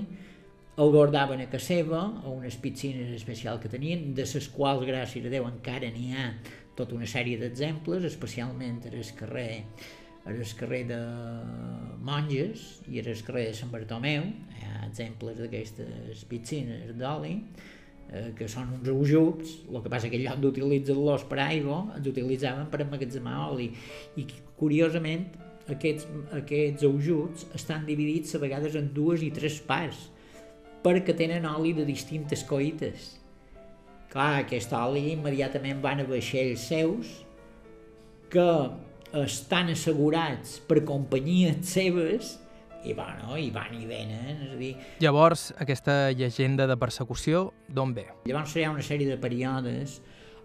[0.80, 5.26] el guardaven a casa seva, a unes piscines especials que tenien, de les quals, gràcies
[5.26, 6.28] a Déu, encara n'hi ha
[6.80, 9.50] tota una sèrie d'exemples, especialment a el carrer
[10.24, 11.00] a el carrer de
[12.04, 17.36] Monges i a el carrer de Sant Bartomeu, hi ha exemples d'aquestes piscines d'oli,
[18.10, 22.10] eh, que són uns ajuts, el que passa que en lloc d'utilitzar-los per aigua, els
[22.12, 23.70] utilitzaven per emmagatzemar oli.
[24.20, 24.26] I
[24.60, 25.28] curiosament,
[25.72, 30.08] aquests, aquests ajuts estan dividits a vegades en dues i tres parts,
[30.84, 33.19] perquè tenen oli de distintes coites.
[34.10, 37.10] Clar, aquest oli immediatament van a vaixells seus
[38.30, 38.46] que
[39.20, 42.36] estan assegurats per companyies seves
[42.82, 44.40] i, bueno, i van i venen.
[44.46, 44.70] És a dir...
[45.04, 48.08] Llavors, aquesta llegenda de persecució, d'on ve?
[48.26, 50.00] Llavors hi ha una sèrie de períodes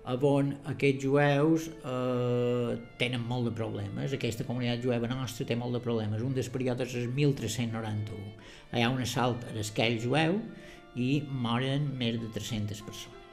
[0.06, 4.13] on aquests jueus eh, tenen molt de problemes.
[4.13, 6.21] Aquesta comunitat jueva nostra té molt de problemes.
[6.21, 8.21] Un dels períodes és 1391.
[8.75, 10.38] Hi ha un assalt a l'esquell jueu
[10.95, 13.24] i moren més de 300 persones.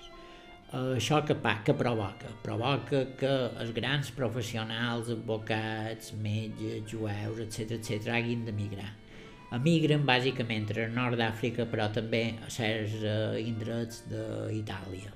[0.73, 2.31] Uh, això que, pa, que provoca?
[2.41, 3.31] Provoca que
[3.61, 8.89] els grans professionals, advocats, metges, jueus, etc etc hagin d'emigrar.
[9.53, 15.13] Emigren bàsicament al nord d'Àfrica, però també a certs uh, indrets d'Itàlia.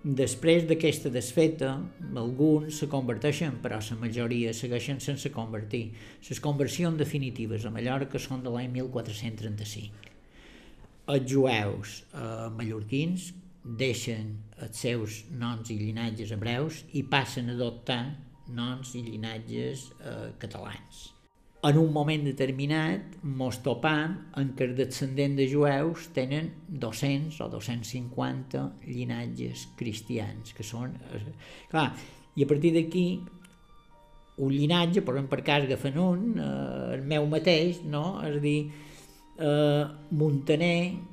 [0.00, 1.74] Després d'aquesta desfeta,
[2.16, 5.90] alguns se converteixen, però la majoria segueixen sense convertir.
[6.28, 10.08] Les conversions definitives a Mallorca són de l'any 1435.
[11.12, 13.32] Els jueus eh, mallorquins
[13.78, 18.02] deixen els seus noms i llinatges hebreus i passen a adoptar
[18.50, 21.08] noms i llinatges eh, catalans.
[21.62, 27.50] En un moment determinat mos topam en què els descendents de jueus tenen 200 o
[27.52, 30.96] 250 llinatges cristians, que són...
[31.12, 31.20] Eh,
[31.70, 31.90] clar,
[32.36, 33.04] i a partir d'aquí
[34.40, 38.22] un llinatge, per per cas agafen un, eh, el meu mateix, no?
[38.24, 38.58] és a dir,
[39.36, 41.09] eh, Montaner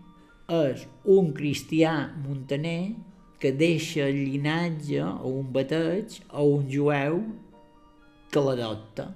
[0.48, 2.96] és un cristià montaner
[3.40, 7.20] que deixa el llinatge o un bateig a un jueu
[8.32, 9.12] que l'adopta.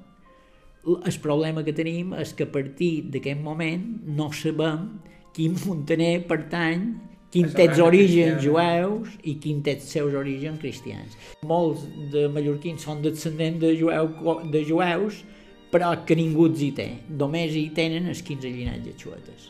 [0.85, 4.89] El problema que tenim és que a partir d'aquest moment no sabem
[5.35, 6.87] quin montaner pertany,
[7.31, 11.15] quin té els orígens jueus i quin té els seus orígens cristians.
[11.47, 14.11] Molts de mallorquins són descendents de, jueu,
[14.51, 15.23] de jueus,
[15.71, 16.89] però que ningú els hi té.
[17.07, 19.49] Només hi tenen els 15 llinatges xuetes.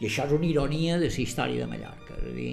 [0.00, 2.16] I això és una ironia de la història de Mallorca.
[2.16, 2.52] És a dir,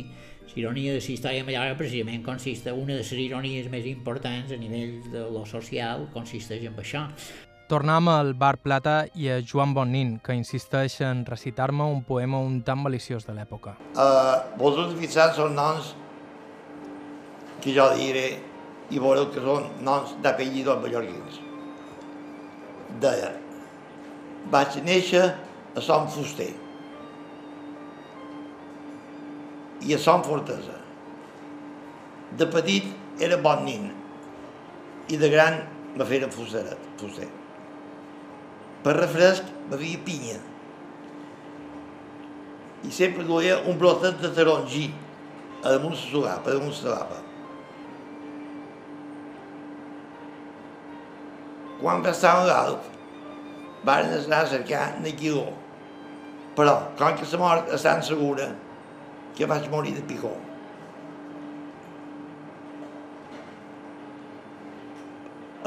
[0.57, 4.57] Ironia de la història de Mallorca precisament consiste, una de les ironies més importants a
[4.57, 7.03] nivell de lo social consisteix en això.
[7.69, 12.61] Tornem al Bar Plata i a Joan Bonin, que insisteix en recitar-me un poema un
[12.63, 13.75] tan maliciós de l'època.
[13.93, 15.93] Uh, vosaltres fixats són noms
[17.61, 18.27] que jo diré
[18.89, 21.41] i veureu que són noms d'apellidos mallorquins.
[23.03, 23.33] Deia,
[24.49, 25.27] vaig néixer
[25.75, 26.53] a Som Fuster
[29.85, 30.77] i a Som Fortesa.
[32.37, 32.89] De petit
[33.23, 33.89] era bon nin
[35.07, 35.61] i de gran
[35.97, 37.29] me feren fusteret, fuster.
[38.83, 40.37] Per refresc bevia pinya
[42.85, 44.85] i sempre duia un blotet de tarongi
[45.63, 47.23] a damunt la sugapa, a damunt la lapa.
[51.81, 52.85] Quan va estar a dalt,
[53.85, 55.47] van anar a cercar Nequiló.
[56.57, 58.47] Però, com que la mort tan segura,
[59.37, 60.31] que vaig morir de picó.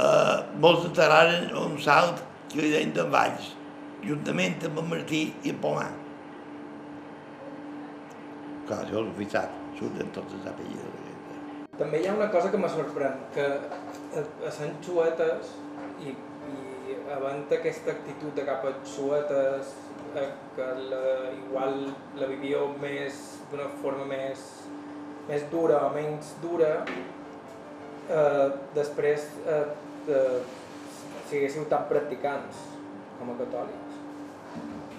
[0.01, 3.53] Uh, molts enterraren un salt que li deien d'en Valls,
[4.03, 5.91] juntament amb en Martí i en Pomar.
[8.67, 11.07] Clar, jo l'he fixat, surten tots els apellidos.
[11.81, 15.55] També hi ha una cosa que me sorprèn, que a, Sant Xuetes
[16.05, 19.71] i, i havent aquesta actitud de cap a Xuetes,
[20.17, 21.03] eh, que la,
[21.35, 21.77] igual
[22.19, 23.21] la vivíeu més
[23.51, 24.43] d'una forma més,
[25.29, 26.73] més dura o menys dura,
[28.11, 29.65] eh, després eh,
[30.09, 30.21] de,
[31.31, 32.67] siguéssiu tan practicants
[33.19, 33.99] com a catòlics.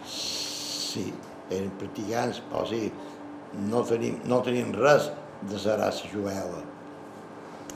[0.07, 1.07] Sí,
[1.49, 2.85] eren practicants, però sí,
[3.67, 5.11] no tenim, no tenim res
[5.49, 6.61] de la raça jueva,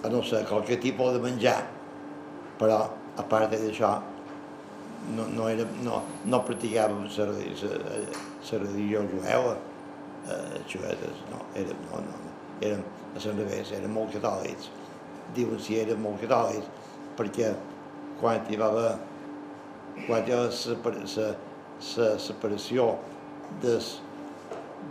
[0.06, 1.62] a no ser qualque tipus de menjar,
[2.60, 2.84] però
[3.15, 3.95] a part d'això
[5.13, 7.97] no, no, era, no, no practicàvem la, la,
[8.51, 9.55] la religió jueva,
[10.27, 12.83] eh, xuetes, no, érem, no, no, no, érem
[13.15, 14.69] a l'enrevés, érem molt catòlics.
[15.35, 16.69] Diuen si érem molt catòlics
[17.15, 17.53] perquè
[18.19, 18.95] quan hi va haver
[20.05, 21.27] quan hi va haver
[21.95, 22.87] la separació
[23.63, 23.91] dels,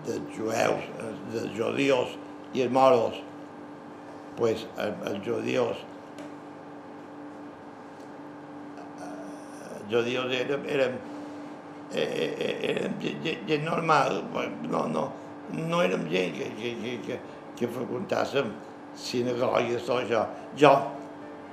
[0.07, 0.87] dels jueus,
[1.33, 2.15] dels judios
[2.55, 3.19] i els moros,
[4.39, 5.83] pues els judios
[9.85, 10.97] els judios érem, érem,
[11.93, 12.99] érem
[13.49, 14.23] gent normal,
[14.71, 15.05] no, no,
[15.53, 17.21] no érem gent que, que, que, que,
[17.59, 18.51] que freqüentàssim
[18.97, 20.25] sinagogues, tot això.
[20.59, 20.75] Jo,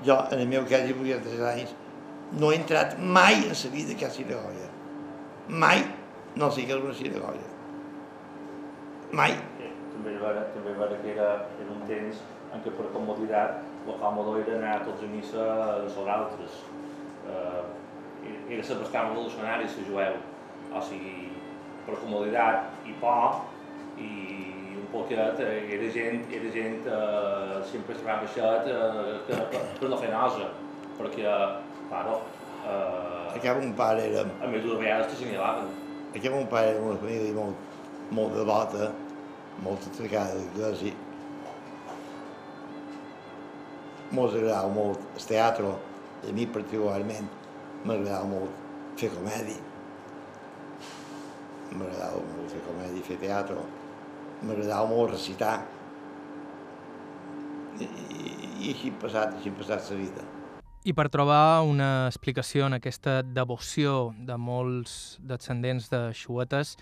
[0.05, 1.73] jo, en el meu cas, de 83 anys,
[2.39, 4.69] no he entrat mai en la vida a cap sinagoga.
[5.49, 5.83] Mai
[6.35, 7.49] no sé que és una sinagoga.
[9.11, 9.35] Mai.
[9.91, 12.21] També veure, també veure que era, era un temps
[12.55, 16.61] en què per comoditat el còmode era anar tots a missa a altres.
[17.27, 17.61] Eh,
[18.49, 20.19] era la bastant revolucionari, la jueu.
[20.71, 21.31] O sigui,
[21.85, 23.41] per comoditat i por,
[23.99, 24.11] i
[24.79, 29.99] un poquet era gent, era gent eh, sempre estava baixat eh, que, per, per no
[29.99, 30.47] fer nosa,
[30.99, 31.35] perquè,
[31.89, 32.21] claro,
[32.63, 34.25] eh, Aquí mon pare era...
[34.43, 35.69] a més dues vegades t'assenyalaven.
[36.15, 37.77] Aquí mon pare era una família molt,
[38.11, 38.91] molt devota,
[39.63, 40.95] molt atracada a l'església.
[44.11, 45.69] Mos agradava molt el teatre,
[46.27, 47.29] a mi particularment
[47.85, 49.59] m'agradava molt fer comèdia.
[51.71, 53.63] M'agradava molt fer comèdia, fer teatre,
[54.43, 55.55] m'agradava molt recitar.
[57.79, 58.21] I, i,
[58.61, 60.27] i així he passat, així he passat la vida.
[60.81, 66.75] I per trobar una explicació en aquesta devoció de molts descendents de xuetes,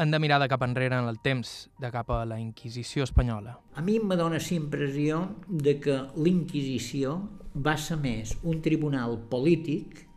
[0.00, 3.58] hem de mirar de cap enrere en el temps, de cap a la Inquisició espanyola.
[3.76, 7.20] A mi em dóna la impressió de que l'Inquisició
[7.54, 10.08] va ser més un tribunal polític,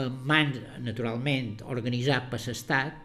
[0.00, 3.00] en mans, naturalment, organitzat per l'Estat,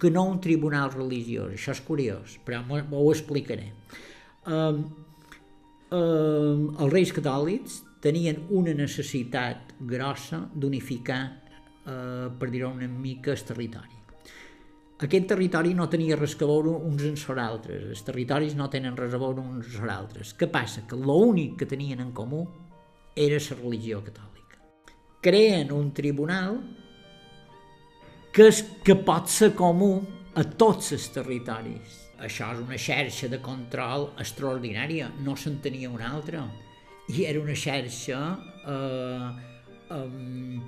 [0.00, 1.54] que no un tribunal religiós.
[1.54, 3.70] Això és curiós, però ho explicaré.
[4.44, 4.82] Um,
[5.94, 11.22] um, els reis catòlics tenien una necessitat grossa d'unificar,
[11.86, 14.02] eh, per dir-ho una mica, el territori.
[15.04, 18.96] Aquest territori no tenia res a veure uns amb els altres, els territoris no tenen
[18.96, 20.36] res a veure uns els altres.
[20.36, 20.84] Què passa?
[20.86, 22.44] Que l'únic que tenien en comú
[23.16, 24.33] era la religió catòlica.
[25.24, 26.58] Creen un tribunal
[28.34, 29.94] que, és, que pot ser comú
[30.36, 32.00] a tots els territoris.
[32.24, 36.44] Això és una xarxa de control extraordinària, no se'n tenia una altra
[37.12, 38.18] i era una xarxa
[38.66, 39.30] eh,
[39.96, 40.60] eh,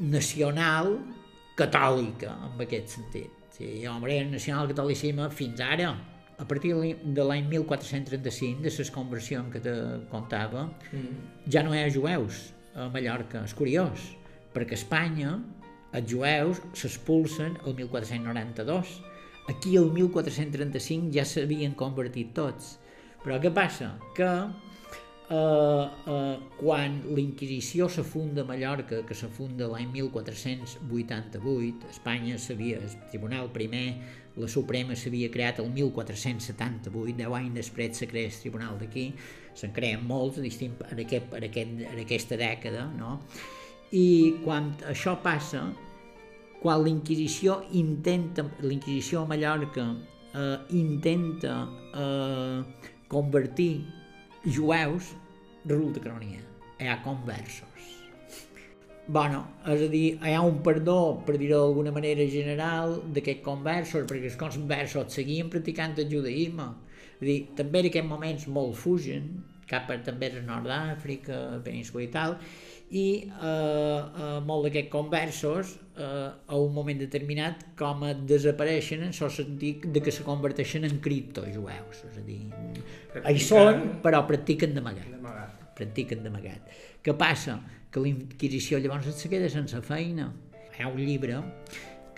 [0.00, 0.94] nacional
[1.58, 3.36] catòlica, en aquest sentit.
[3.56, 5.90] Sí, home, era nacional catolicisme fins ara.
[6.40, 9.74] A partir de l'any 1435, de les conversions que te
[10.08, 11.44] contava, mm.
[11.52, 13.44] ja no hi ha jueus a Mallorca.
[13.46, 14.10] És curiós,
[14.54, 15.36] perquè a Espanya
[15.96, 18.98] els jueus s'expulsen el 1492.
[19.50, 22.76] Aquí el 1435 ja s'havien convertit tots.
[23.24, 23.96] Però què passa?
[24.16, 24.30] Que
[25.30, 32.78] eh, eh, quan l'Inquisició se funda a Mallorca, que se funda l'any 1488, Espanya s'havia,
[32.78, 33.86] el Tribunal primer,
[34.40, 39.10] la Suprema s'havia creat el 1478, 10 anys després se crea el Tribunal d'aquí,
[39.54, 43.18] se'n creen molts en, aquest, en, aquest, en aquesta dècada, no?
[43.96, 44.06] I
[44.44, 45.64] quan això passa,
[46.60, 49.86] quan l'Inquisició intenta, l'Inquisició a Mallorca
[50.34, 51.56] eh, intenta
[51.94, 52.60] eh,
[53.08, 53.86] convertir
[54.46, 55.14] jueus,
[55.64, 56.46] resulta que no n'hi ha.
[56.80, 57.66] Hi ha conversos.
[59.10, 64.04] Bueno, és a dir, hi ha un perdó, per dir-ho d'alguna manera general, d'aquests conversos,
[64.06, 66.68] perquè els conversos seguien practicant el judaïsme.
[67.20, 69.30] A dir, també en aquests moments molt fugen,
[69.70, 72.34] cap a també el nord d'Àfrica, península i tal,
[72.90, 79.14] i eh, eh, molt d'aquests conversos eh, a un moment determinat com a desapareixen en
[79.14, 82.42] el sentit de que se converteixen en criptojueus, és a dir,
[83.20, 85.20] hi són però practiquen d'amagat
[85.80, 86.72] practiquen d'amagat.
[87.04, 87.58] Què passa?
[87.90, 90.30] Que la Inquisició llavors es queda sense feina.
[90.76, 91.40] Hi ha un llibre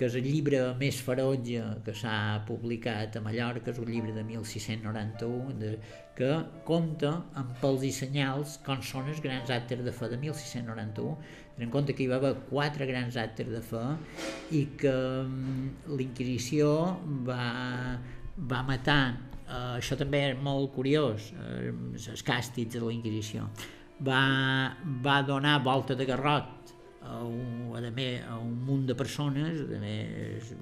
[0.03, 4.25] que és el llibre més ferotge que s'ha publicat a Mallorca, és un llibre de
[4.27, 5.77] 1691, de,
[6.19, 6.31] que
[6.67, 11.13] conta amb pels i senyals com són els grans actes de fe de 1691.
[11.53, 13.85] Tenen en compte que hi va haver quatre grans actes de fe
[14.59, 16.73] i que mm, l'Inquisició
[17.29, 17.47] va,
[18.51, 23.47] va matar eh, això també és molt curiós, eh, els càstigs de la Inquisició,
[24.03, 24.25] va,
[25.07, 26.72] va donar volta de garrot
[27.09, 30.55] a un, a, més, a un munt de persones, a més,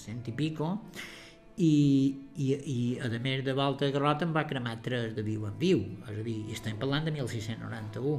[0.00, 0.72] cent i pico,
[1.56, 1.74] i,
[2.36, 5.54] i, i a més de volta de garrot en va cremar tres de viu en
[5.60, 8.16] viu, és a dir, estem parlant de 1691.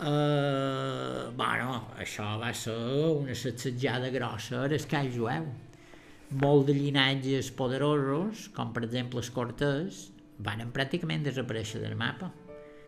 [0.00, 2.76] Uh, eh, bueno, això va ser
[3.10, 5.50] una sacsejada grossa a l'escall jueu
[6.30, 10.04] molt de llinatges poderosos, com per exemple els Cortés,
[10.38, 12.30] van pràcticament desaparèixer del mapa.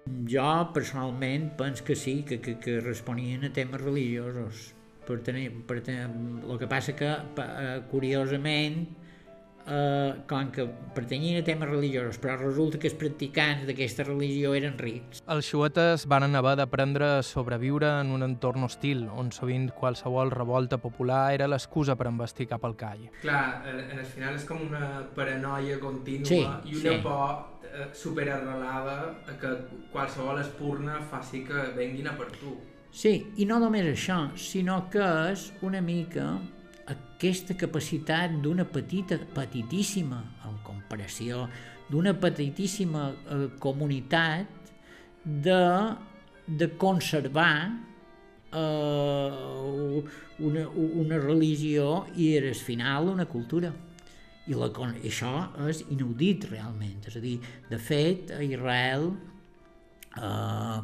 [0.07, 4.73] Jo, personalment, penso que sí, que, que, que responien a temes religiosos.
[5.07, 6.09] Per tenir, per tenir,
[6.43, 7.11] el que passa que,
[7.43, 8.85] eh, curiosament,
[9.67, 14.79] eh, com que pertanyien a temes religiosos, però resulta que els practicants d'aquesta religió eren
[14.81, 15.23] rics.
[15.33, 20.79] Els xuetes van haver d'aprendre a sobreviure en un entorn hostil, on sovint qualsevol revolta
[20.83, 23.09] popular era l'excusa per embestir cap al call.
[23.23, 27.01] Clar, en el final és com una paranoia contínua sí, i una sí.
[27.05, 28.99] por eh, superarrelada
[29.29, 29.55] a que
[29.93, 32.57] qualsevol espurna faci que venguin a per tu.
[32.93, 36.35] Sí, i no només això, sinó que és una mica
[36.91, 41.47] aquesta capacitat d'una petita, petitíssima, en comparació,
[41.91, 44.73] d'una petitíssima eh, comunitat
[45.25, 45.63] de,
[46.47, 47.71] de conservar
[48.53, 50.03] eh,
[50.43, 53.73] una, una religió i al final una cultura.
[54.51, 54.73] I la,
[55.07, 55.33] això
[55.71, 56.99] és inaudit realment.
[57.07, 57.37] És a dir,
[57.71, 59.13] de fet, a Israel
[60.19, 60.79] eh,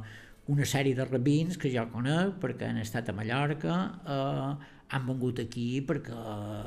[0.49, 3.79] una sèrie de rabins que jo conec perquè han estat a Mallorca
[4.15, 4.53] eh,
[4.89, 6.17] han vengut aquí perquè,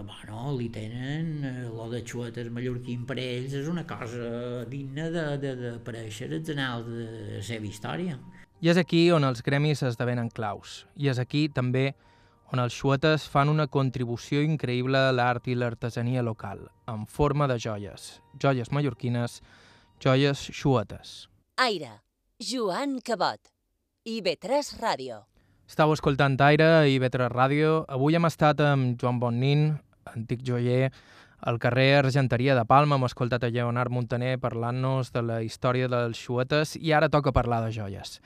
[0.05, 6.29] bueno, li tenen, eh, lo de xuetes mallorquín per ells és una cosa digna d'aparèixer
[6.29, 7.07] als anals de
[7.37, 8.19] la seva història.
[8.61, 10.85] I és aquí on els gremis esdevenen claus.
[10.95, 11.95] I és aquí, també,
[12.53, 17.57] on els xuetes fan una contribució increïble a l'art i l'artesania local, en forma de
[17.57, 19.41] joies, joies mallorquines,
[20.03, 21.25] joies xuetes.
[21.57, 22.01] Aire,
[22.37, 23.49] Joan Cabot,
[24.05, 25.30] IB3 Ràdio.
[25.71, 27.85] Estau escoltant Aire i Vetre Ràdio.
[27.95, 29.61] Avui hem estat amb Joan Bonnin,
[30.11, 30.89] antic joier,
[31.47, 32.97] al carrer Argenteria de Palma.
[32.99, 37.61] Hem escoltat a Leonard Montaner parlant-nos de la història dels xuetes i ara toca parlar
[37.63, 38.17] de joies.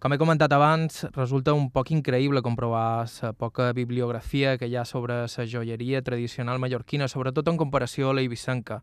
[0.00, 4.88] Com he comentat abans, resulta un poc increïble comprovar la poca bibliografia que hi ha
[4.88, 8.80] sobre la joieria tradicional mallorquina, sobretot en comparació a la ibicenca.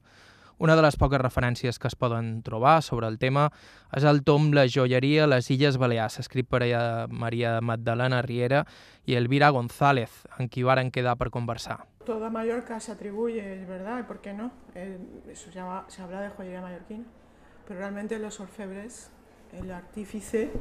[0.59, 3.47] Una de les poques referències que es poden trobar sobre el tema
[3.95, 6.61] és el tom La joieria a les Illes Balears, escrit per
[7.09, 8.63] Maria Magdalena Riera
[9.05, 11.83] i Elvira González, en qui varen quedar per conversar.
[12.05, 14.51] Toda Mallorca se atribuye, es verdad, ¿por qué no?
[14.75, 14.99] Eh,
[15.29, 17.05] eso se, llama, se habla de joyería mallorquina,
[17.67, 19.09] pero realmente los orfebres,
[19.53, 20.51] el artífice,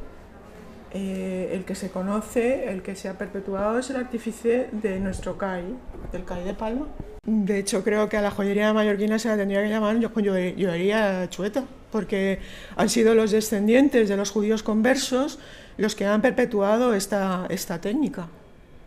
[0.94, 5.38] eh, el que se conoce, el que se ha perpetuado es el artífice de nuestro
[5.38, 5.64] CAI,
[6.12, 6.86] del CAI de Palma,
[7.24, 11.64] De hecho, creo que a la joyería mallorquina se la tendría que llamar joyería chueta,
[11.90, 12.40] porque
[12.76, 15.38] han sido los descendientes de los judíos conversos
[15.78, 18.28] los que han perpetuado esta, esta técnica.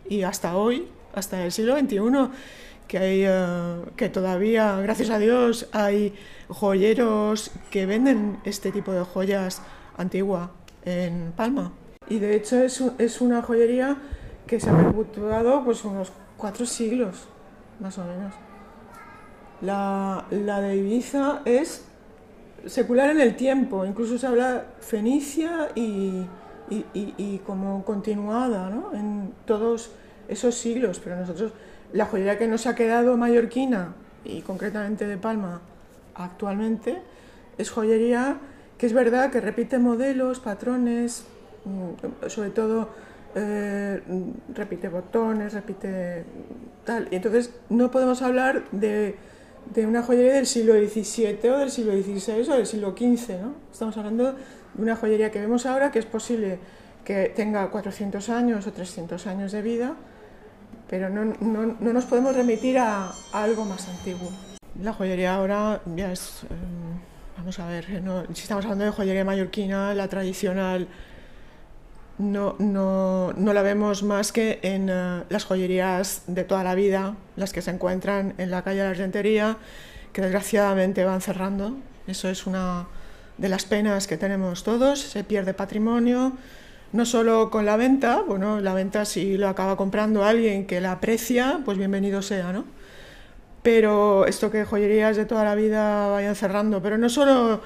[0.08, 1.98] Y hasta hoy, hasta el siglo XXI,
[2.86, 6.14] que, hay, uh, que todavía, gracias a Dios, hay
[6.48, 9.60] joyeros que venden este tipo de joyas
[9.96, 10.52] antigua
[10.84, 11.72] en Palma.
[12.08, 13.96] Y de hecho es, es una joyería
[14.46, 17.26] que se ha perpetuado pues unos cuatro siglos
[17.80, 18.32] más o menos.
[19.60, 21.84] La, la de Ibiza es
[22.66, 26.26] secular en el tiempo, incluso se habla fenicia y,
[26.70, 28.92] y, y, como continuada ¿no?
[28.94, 29.90] en todos
[30.28, 31.52] esos siglos, pero nosotros,
[31.92, 33.94] la joyería que nos ha quedado mallorquina
[34.24, 35.60] y concretamente de Palma
[36.14, 37.00] actualmente,
[37.56, 38.38] es joyería
[38.78, 41.24] que es verdad que repite modelos, patrones,
[42.28, 42.88] sobre todo
[43.34, 44.00] eh,
[44.54, 46.24] repite botones, repite
[46.84, 47.08] tal.
[47.10, 49.14] Y entonces no podemos hablar de,
[49.74, 53.54] de, una joyería del siglo XVII o del siglo XVI o del siglo XV, ¿no?
[53.70, 56.58] Estamos hablando de una joyería que vemos ahora que es posible
[57.04, 59.94] que tenga 400 años o 300 años de vida,
[60.88, 64.30] pero no, no, no nos podemos remitir a, a, algo más antiguo.
[64.82, 66.46] La joyería ahora ya es, eh,
[67.36, 70.88] vamos a ver, no, si estamos hablando de joyería mallorquina, la tradicional,
[72.18, 77.16] no, no, no la vemos más que en uh, las joyerías de toda la vida,
[77.36, 79.58] las que se encuentran en la calle de la Argentería,
[80.12, 81.76] que desgraciadamente van cerrando.
[82.06, 82.86] Eso es una
[83.36, 86.32] de las penas que tenemos todos, se pierde patrimonio,
[86.92, 90.92] no solo con la venta, bueno, la venta si lo acaba comprando alguien que la
[90.92, 92.64] aprecia, pues bienvenido sea, ¿no?
[93.62, 97.60] Pero esto que joyerías de toda la vida vayan cerrando, pero no solo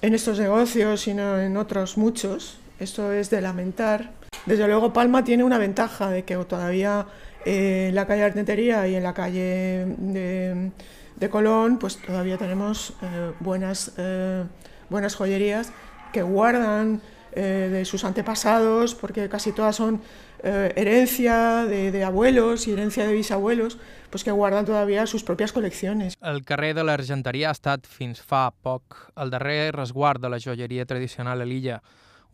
[0.00, 4.12] en estos negocios, sino en otros muchos, esto es de lamentar.
[4.46, 7.06] Desde luego Palma tiene una ventaja de que todavía
[7.44, 10.70] eh, en la calle Artentería y en la calle de,
[11.16, 14.44] de Colón, pues todavía tenemos eh, buenas, eh,
[14.90, 15.72] buenas joyerías
[16.12, 17.00] que guardan
[17.36, 20.00] eh, de sus antepasados, porque casi todas son
[20.44, 23.76] eh, herencia de, de, abuelos y herencia de bisabuelos,
[24.08, 26.14] pues que guardan todavía sus propias colecciones.
[26.22, 30.86] El carrer de l'Argenteria ha estat fins fa poc el darrer resguard de la joieria
[30.86, 31.80] tradicional a l'illa.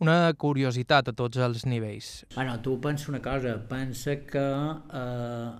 [0.01, 2.23] Una curiositat a tots els nivells.
[2.33, 4.47] Bueno, tu pensa una cosa, pensa que
[5.01, 5.51] eh,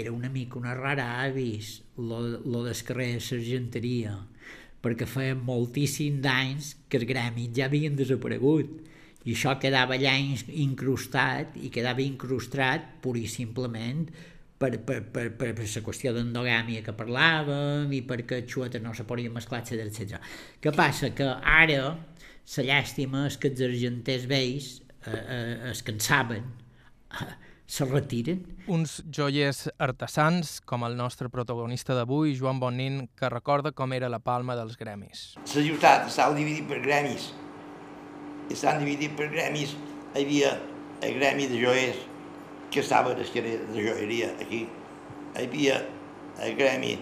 [0.00, 4.16] era una mica una rara avis, lo, lo del carrer de l'Argenteria
[4.80, 8.78] perquè feia moltíssims d'anys que els gremis ja havien desaparegut
[9.28, 14.06] i això quedava allà incrustat i quedava incrustat pur i simplement
[14.60, 19.04] per, per, per, per, per la qüestió d'endogàmia que parlàvem i perquè xuetes no se
[19.08, 20.18] podien mesclar, etc etc.
[20.60, 21.12] Què passa?
[21.16, 21.94] Que ara
[22.56, 24.70] la llàstima és que els argenters vells
[25.06, 27.28] eh, eh, es cansaven eh,
[27.70, 28.40] se retiren.
[28.66, 34.18] Uns joiers artesans, com el nostre protagonista d'avui, Joan Bonin, que recorda com era la
[34.18, 35.36] palma dels gremis.
[35.38, 37.28] La ciutat estava dividida per gremis.
[38.50, 39.76] Estan dividits per gremis.
[40.10, 40.56] Hi havia
[41.06, 42.00] el gremi de joiers,
[42.74, 44.64] que estava al carrer de joieria, aquí.
[45.36, 45.78] Hi havia
[46.42, 46.96] el gremi,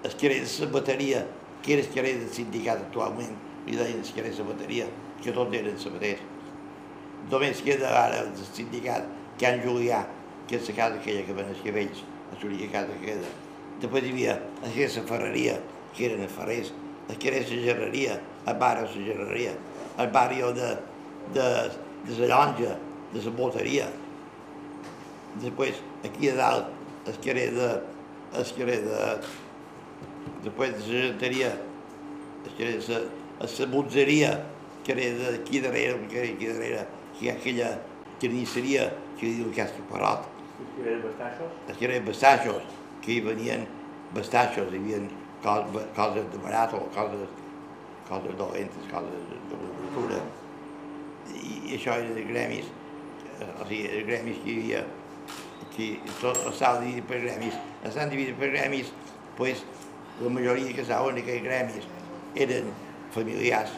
[0.00, 1.26] el carrer de la bateria,
[1.62, 3.36] que era el carrer del sindicat actualment,
[3.68, 4.86] i deien el carrer de la bateria,
[5.22, 6.24] que tots eren sabaters.
[7.28, 9.08] Només queda ara el sindicat
[9.40, 10.04] Can Julià,
[10.48, 12.02] que és la casa aquella que ven els cabells,
[12.32, 13.32] a l'única casa que queda.
[13.82, 15.58] Després hi havia la que la ferreria,
[15.94, 16.72] que eren els ferrers,
[17.08, 19.52] que era la gerreria, el barri de la gerreria,
[19.98, 20.70] el barri de,
[21.34, 21.46] de,
[22.08, 22.74] de la llonja,
[23.12, 23.86] de la boteria.
[25.42, 26.74] Després, aquí a dalt,
[27.06, 27.68] el carrer de,
[28.38, 29.00] el carrer de,
[30.44, 31.54] després de la genteria,
[32.44, 33.00] el carrer de
[33.40, 36.86] la, la botzeria, el carrer d'aquí darrere, el carrer d'aquí darrere,
[37.18, 37.70] que hi ha aquella
[38.20, 40.26] carnisseria que diu que és separat.
[40.58, 41.56] Els eren bastaixos?
[41.68, 43.66] Els eren bastaixos, que hi venien
[44.14, 45.02] bastaixos, hi havia
[45.42, 47.28] coses, coses de barat o coses,
[48.08, 50.22] coses dolentes, coses de verdura.
[51.34, 52.70] I, això era de gremis,
[53.38, 54.86] o sigui, els gremis que hi havia,
[55.74, 55.88] que
[56.22, 57.58] tot estava dividit per gremis.
[57.86, 58.90] Estan dividits per gremis,
[59.38, 59.62] pues,
[60.18, 61.84] la majoria que estaven en aquells gremis
[62.34, 62.72] eren
[63.18, 63.74] familiars,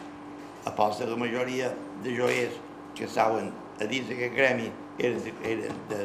[0.65, 1.73] a part de la majoria
[2.05, 2.61] de joiers
[2.95, 4.69] que estaven a dins d'aquest gremi
[5.01, 6.05] eren, eren de,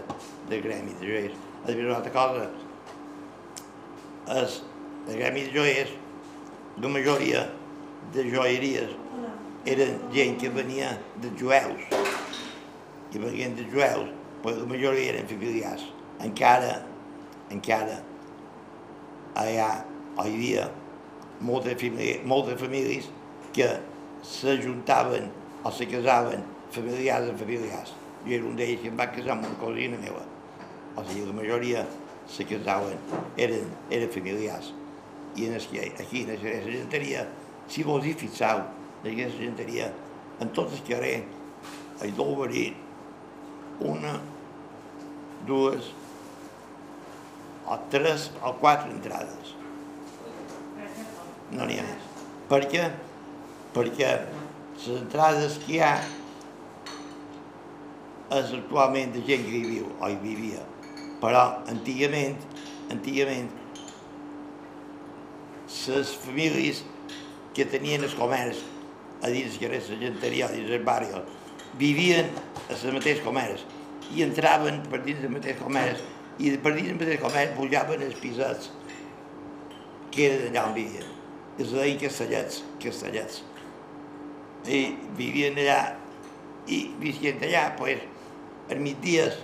[0.50, 1.36] de gremi de joiers.
[1.66, 2.48] A dir una altra cosa,
[4.40, 4.62] és,
[5.10, 5.92] el gremi de joiers,
[6.82, 7.46] la majoria
[8.14, 8.96] de joieries
[9.66, 11.84] eren gent que venia de jueus,
[13.16, 14.12] i venien de jueus,
[14.44, 15.84] però la majoria eren familiars.
[16.24, 16.78] Encara,
[17.52, 18.00] encara,
[19.36, 20.70] hi havia
[21.44, 23.10] moltes famílies, moltes famílies
[23.56, 23.70] que
[24.26, 25.30] s'ajuntaven
[25.64, 26.44] o se casaven
[26.76, 27.94] familiars amb familiars.
[28.26, 30.24] Jo era un d'ells que em va casar amb una cosina meva.
[30.96, 31.86] O sigui, la majoria
[32.28, 33.00] se casaven,
[33.38, 34.74] eren, eren familiars.
[35.36, 37.26] I en el, aquí, en aquesta genteria,
[37.68, 38.64] si vos hi fixau,
[39.04, 39.92] en aquesta genteria,
[40.42, 41.18] en tot el carrer,
[42.04, 42.66] hi deu haver
[43.80, 44.18] una,
[45.48, 45.92] dues,
[47.66, 49.56] o tres o quatre entrades.
[51.56, 52.08] No n'hi ha més.
[52.50, 52.86] Per què?
[53.76, 54.12] Perquè
[54.76, 55.96] les entrades que hi ha
[58.36, 60.64] és actualment de gent que hi viu o hi vivia.
[61.22, 62.40] Però antigament,
[62.94, 63.52] antigament
[65.86, 66.84] les famílies
[67.56, 68.64] que tenien el comerç
[69.24, 71.10] a dins que era la gent anterior, dins el barri,
[71.80, 72.32] vivien
[72.70, 73.64] a el mateix comerç
[74.16, 76.04] i entraven per dins del mateix comerç
[76.40, 78.72] i per dins del mateix comerç pujaven els pisets
[80.12, 81.12] que eren allà on vivien.
[81.60, 83.44] Es deien castellets, castellets.
[84.68, 85.80] I vivien allà
[86.68, 88.00] i visquent allà, pues,
[88.70, 89.36] als migdies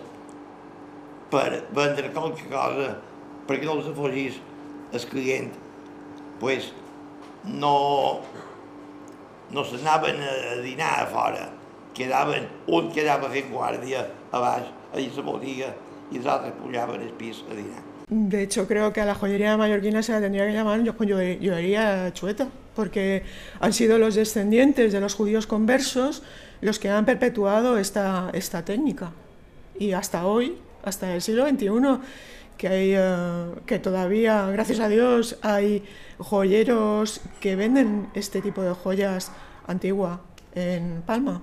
[1.29, 2.95] per vendre qualque cosa
[3.47, 4.39] perquè no els afogís
[4.91, 5.51] el client,
[6.39, 6.71] pues,
[7.45, 8.19] no,
[9.51, 11.45] no s'anaven a dinar a fora,
[11.93, 15.71] quedaven, un quedava fent guàrdia a baix, a dins la botiga,
[16.11, 17.83] i els altres pujaven al pis a dinar.
[18.09, 21.37] De hecho, creo que a la joyería mallorquina se la tendría que llamar yo- joye-
[21.39, 23.23] joyería chueta, porque
[23.59, 26.23] han sido los descendientes de los judíos conversos
[26.61, 29.11] los que han perpetuado esta, esta técnica.
[29.77, 31.67] Y hasta hoy, hasta el siglo XXI,
[32.57, 35.83] que, hay, eh, que todavía, gracias a Dios, hay
[36.19, 39.31] joyeros que venden este tipo de joyas
[39.67, 40.21] antigua
[40.53, 41.41] en Palma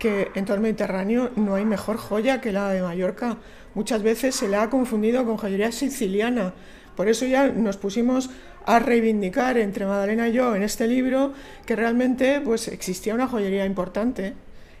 [0.00, 3.36] que en todo el Mediterráneo no hay mejor joya que la de Mallorca.
[3.74, 6.54] Muchas veces se la ha confundido con joyería siciliana.
[6.96, 8.30] Por eso ya nos pusimos
[8.66, 11.32] a reivindicar entre Madalena y yo en este libro
[11.66, 14.34] que realmente pues existía una joyería importante,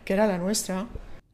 [0.04, 0.86] que era la nuestra.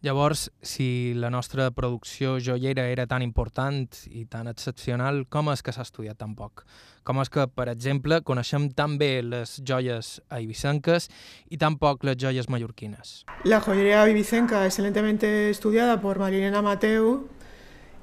[0.03, 5.73] Llavors, si la nostra producció joiera era tan important i tan excepcional, com és que
[5.75, 6.63] s'ha estudiat tan poc?
[7.03, 11.09] Com és que, per exemple, coneixem tan bé les joies eivissenques
[11.51, 13.25] i tan poc les joies mallorquines?
[13.43, 17.27] La joyería vivicenca, excelentemente estudiada por Marilena Mateu,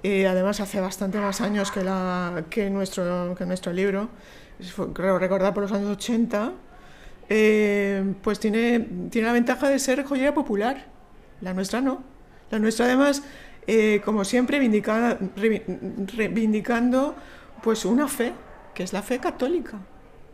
[0.03, 4.09] y además hace bastante más años que, la, que, nuestro, que nuestro libro,
[4.93, 6.51] creo recordar por los años 80,
[7.29, 10.87] eh, pues tiene, tiene la ventaja de ser joyería popular.
[11.39, 12.03] La nuestra no.
[12.51, 13.23] La nuestra además,
[13.65, 14.59] eh, como siempre,
[16.17, 17.15] reivindicando
[17.63, 18.33] pues una fe,
[18.73, 19.79] que es la fe católica.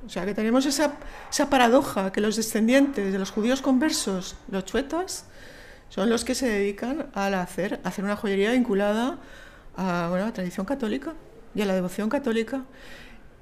[0.04, 0.96] O sea, que tenemos esa,
[1.30, 5.26] esa paradoja, que los descendientes de los judíos conversos, los chuetas,
[5.90, 9.20] son los que se dedican al hacer, a hacer una joyería vinculada
[9.80, 11.14] a, la tradición católica
[11.56, 12.64] y a la devoción católica.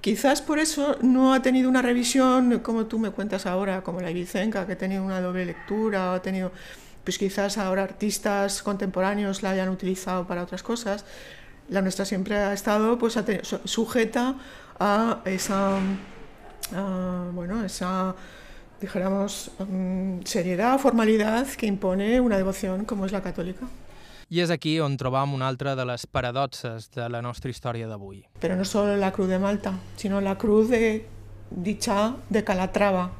[0.01, 4.11] Quizás por eso no ha tenido una revisión, como tú me cuentas ahora, como la
[4.11, 6.51] Ibicenca, que ha tenido una doble lectura, o ha tenido,
[7.03, 11.03] pues quizás ahora artistas contemporáneos la hayan utilizado para otras cosas.
[11.69, 14.35] La nuestra siempre ha estado pues, ha teni- su- sujeta
[14.79, 15.79] a esa,
[16.75, 18.15] a, bueno, esa
[19.67, 23.65] mm, seriedad, formalidad que impone una devoción como es la católica.
[24.29, 28.25] I és aquí on trobam una altra de les paradoxes de la nostra història d'avui.
[28.41, 31.07] Pero no solo la cruz de Malta, sino la cruz de
[31.49, 33.13] dicha de Calatrava,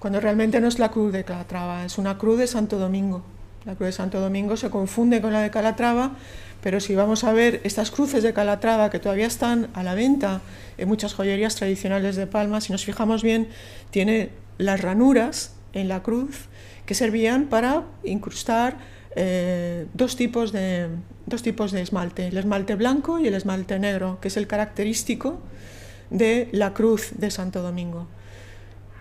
[0.00, 3.22] cuando realmente no es la cruz de Calatrava, es una cruz de Santo Domingo.
[3.64, 6.16] La cruz de Santo Domingo se confunde con la de Calatrava,
[6.60, 10.40] pero si vamos a ver estas cruces de Calatrava que todavía están a la venta
[10.78, 13.50] en muchas joyerías tradicionales de Palma, si nos fijamos bien,
[13.90, 16.48] tiene las ranuras en la cruz
[16.86, 20.88] que servían para incrustar eh, dos, tipos de,
[21.26, 25.40] dos tipos de esmalte, el esmalte blanco y el esmalte negro, que es el característico
[26.10, 28.06] de la cruz de Santo Domingo.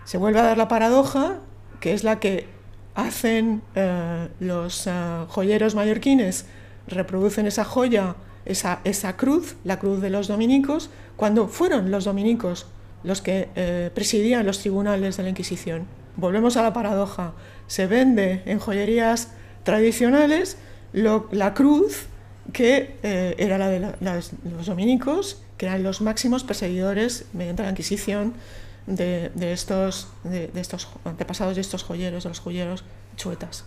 [0.05, 1.39] Se vuelve a dar la paradoja,
[1.79, 2.47] que es la que
[2.93, 4.91] hacen eh, los eh,
[5.29, 6.45] joyeros mallorquines,
[6.87, 12.67] reproducen esa joya, esa, esa cruz, la cruz de los dominicos, cuando fueron los dominicos
[13.03, 15.87] los que presidían los tribunales de la Inquisición.
[16.15, 17.33] Volvemos a la paradoja,
[17.67, 19.33] se vende en joyerías
[19.63, 20.57] tradicionales
[20.93, 22.05] lo- la cruz
[22.51, 27.69] que eh, era la de la- los dominicos, que eran los máximos perseguidores mediante la
[27.69, 28.33] Inquisición
[28.85, 32.83] de, de estos, de estos antepasados de estos joyeros, de los joyeros
[33.15, 33.63] chuetas.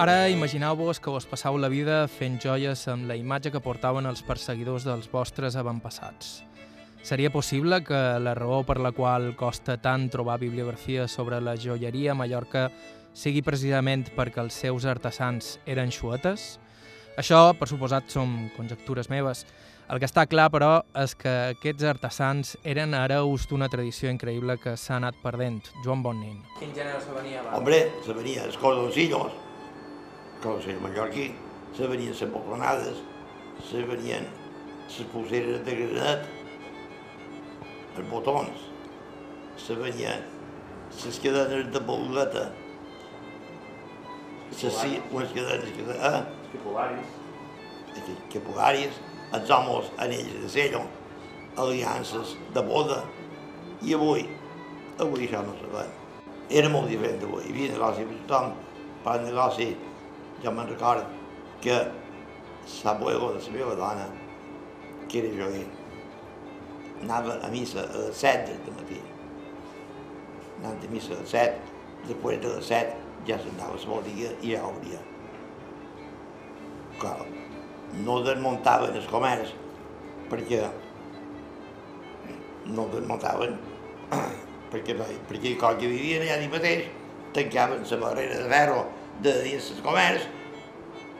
[0.00, 4.22] Ara imagineu-vos que vos passeu la vida fent joies amb la imatge que portaven els
[4.24, 6.38] perseguidors dels vostres avantpassats.
[7.04, 12.14] Seria possible que la raó per la qual costa tant trobar bibliografia sobre la joieria
[12.14, 12.70] a Mallorca
[13.12, 16.54] sigui precisament perquè els seus artesans eren xuetes?
[17.20, 19.44] Això, per suposat, són conjectures meves.
[19.92, 24.78] El que està clar, però, és que aquests artesans eren hereus d'una tradició increïble que
[24.80, 25.60] s'ha anat perdent.
[25.84, 26.40] Joan Bonnin.
[26.56, 27.60] Quin gènere se venia abans?
[27.60, 29.49] Hombre, se venia els cordoncillos,
[30.42, 31.30] cordoncillos mallorquí,
[31.76, 33.02] se venien les boclonades,
[33.68, 34.26] se venien
[34.88, 36.26] les pulseres de granet,
[37.96, 38.66] els botons,
[39.56, 40.24] se venien
[41.04, 42.50] les cadenes de boleta,
[44.50, 45.86] les unes cadenes que...
[45.94, 46.22] Eh?
[46.44, 47.16] Esquipularis.
[48.32, 48.98] Capularis,
[49.34, 50.82] els homes anells de sello,
[51.58, 53.02] aliances de boda,
[53.82, 54.26] i avui,
[54.98, 55.94] avui això no sabem.
[56.50, 58.52] Era molt diferent d'avui, hi havia negoci per tothom,
[59.04, 59.68] per negoci,
[60.42, 61.04] jo me'n record
[61.60, 61.76] que
[62.84, 64.06] l'abuelo de la meva dona,
[65.08, 65.66] que era joguer,
[67.02, 69.00] anava a missa a les 7 del matí.
[70.60, 71.56] Anant a missa a les 7,
[72.08, 72.96] després de les 7
[73.28, 75.00] ja s'anava a la botiga i ja obria.
[77.00, 77.18] Clar,
[78.04, 79.52] no desmuntaven el comerç
[80.30, 80.62] perquè
[82.70, 83.58] no el desmuntaven
[84.70, 84.96] perquè,
[85.28, 86.88] perquè com que vivien allà mateix
[87.34, 88.80] tancaven la barrera de ferro
[89.24, 90.26] de dins el comerç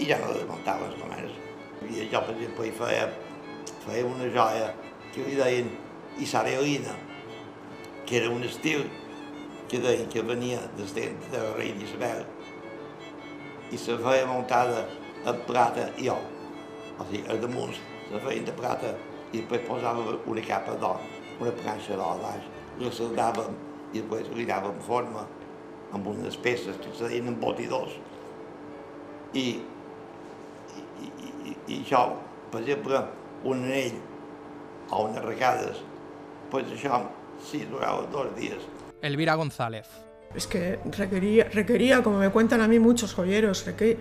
[0.00, 1.36] i ja no desmuntaven el comerç.
[1.84, 3.06] I jo, per exemple, hi feia,
[3.84, 4.70] feia una joia
[5.12, 5.70] que li deien
[6.20, 6.94] Isarelina,
[8.06, 8.86] que era un estil
[9.70, 12.24] que deien que venia des de, de reina Isabel
[13.70, 14.82] i se feia muntada
[15.30, 16.24] en plata i or.
[16.98, 17.76] O sigui, al damunt
[18.08, 18.94] se feien de plata
[19.30, 21.04] i després posàvem una capa d'or,
[21.38, 22.48] una planxa d'or a baix,
[22.80, 23.60] la saldàvem
[23.92, 25.26] i després li dàvem forma
[25.92, 27.96] amb unes peces que se deien embotidors.
[29.34, 29.46] I,
[30.76, 31.08] i, i,
[31.50, 32.04] i, i això,
[32.50, 33.02] per exemple,
[33.46, 33.98] un anell
[34.90, 35.82] o unes recades,
[36.50, 37.02] pues això
[37.46, 38.62] sí durava dos dies.
[39.02, 39.86] Elvira González.
[40.34, 43.98] Es que requería, requería, como me cuentan a mí muchos joyeros, requiere,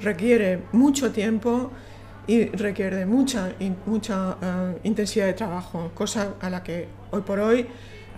[0.00, 1.72] requiere mucho tiempo
[2.26, 3.52] y requiere mucha,
[3.86, 7.66] mucha uh, intensidad de trabajo, cosa a la que hoy por hoy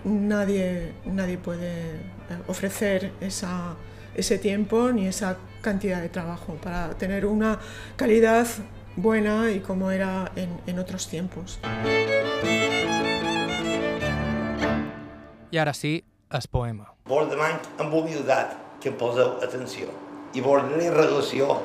[0.05, 1.99] nadie, nadie puede
[2.47, 3.75] ofrecer esa,
[4.15, 7.59] ese tiempo ni esa cantidad de trabajo para tener una
[7.95, 8.47] calidad
[8.95, 11.59] buena y como era en, en otros tiempos.
[15.51, 16.93] I ara sí, el poema.
[17.05, 19.87] Vos demano amb humilitat que em poseu atenció
[20.35, 21.61] i vos donaré relació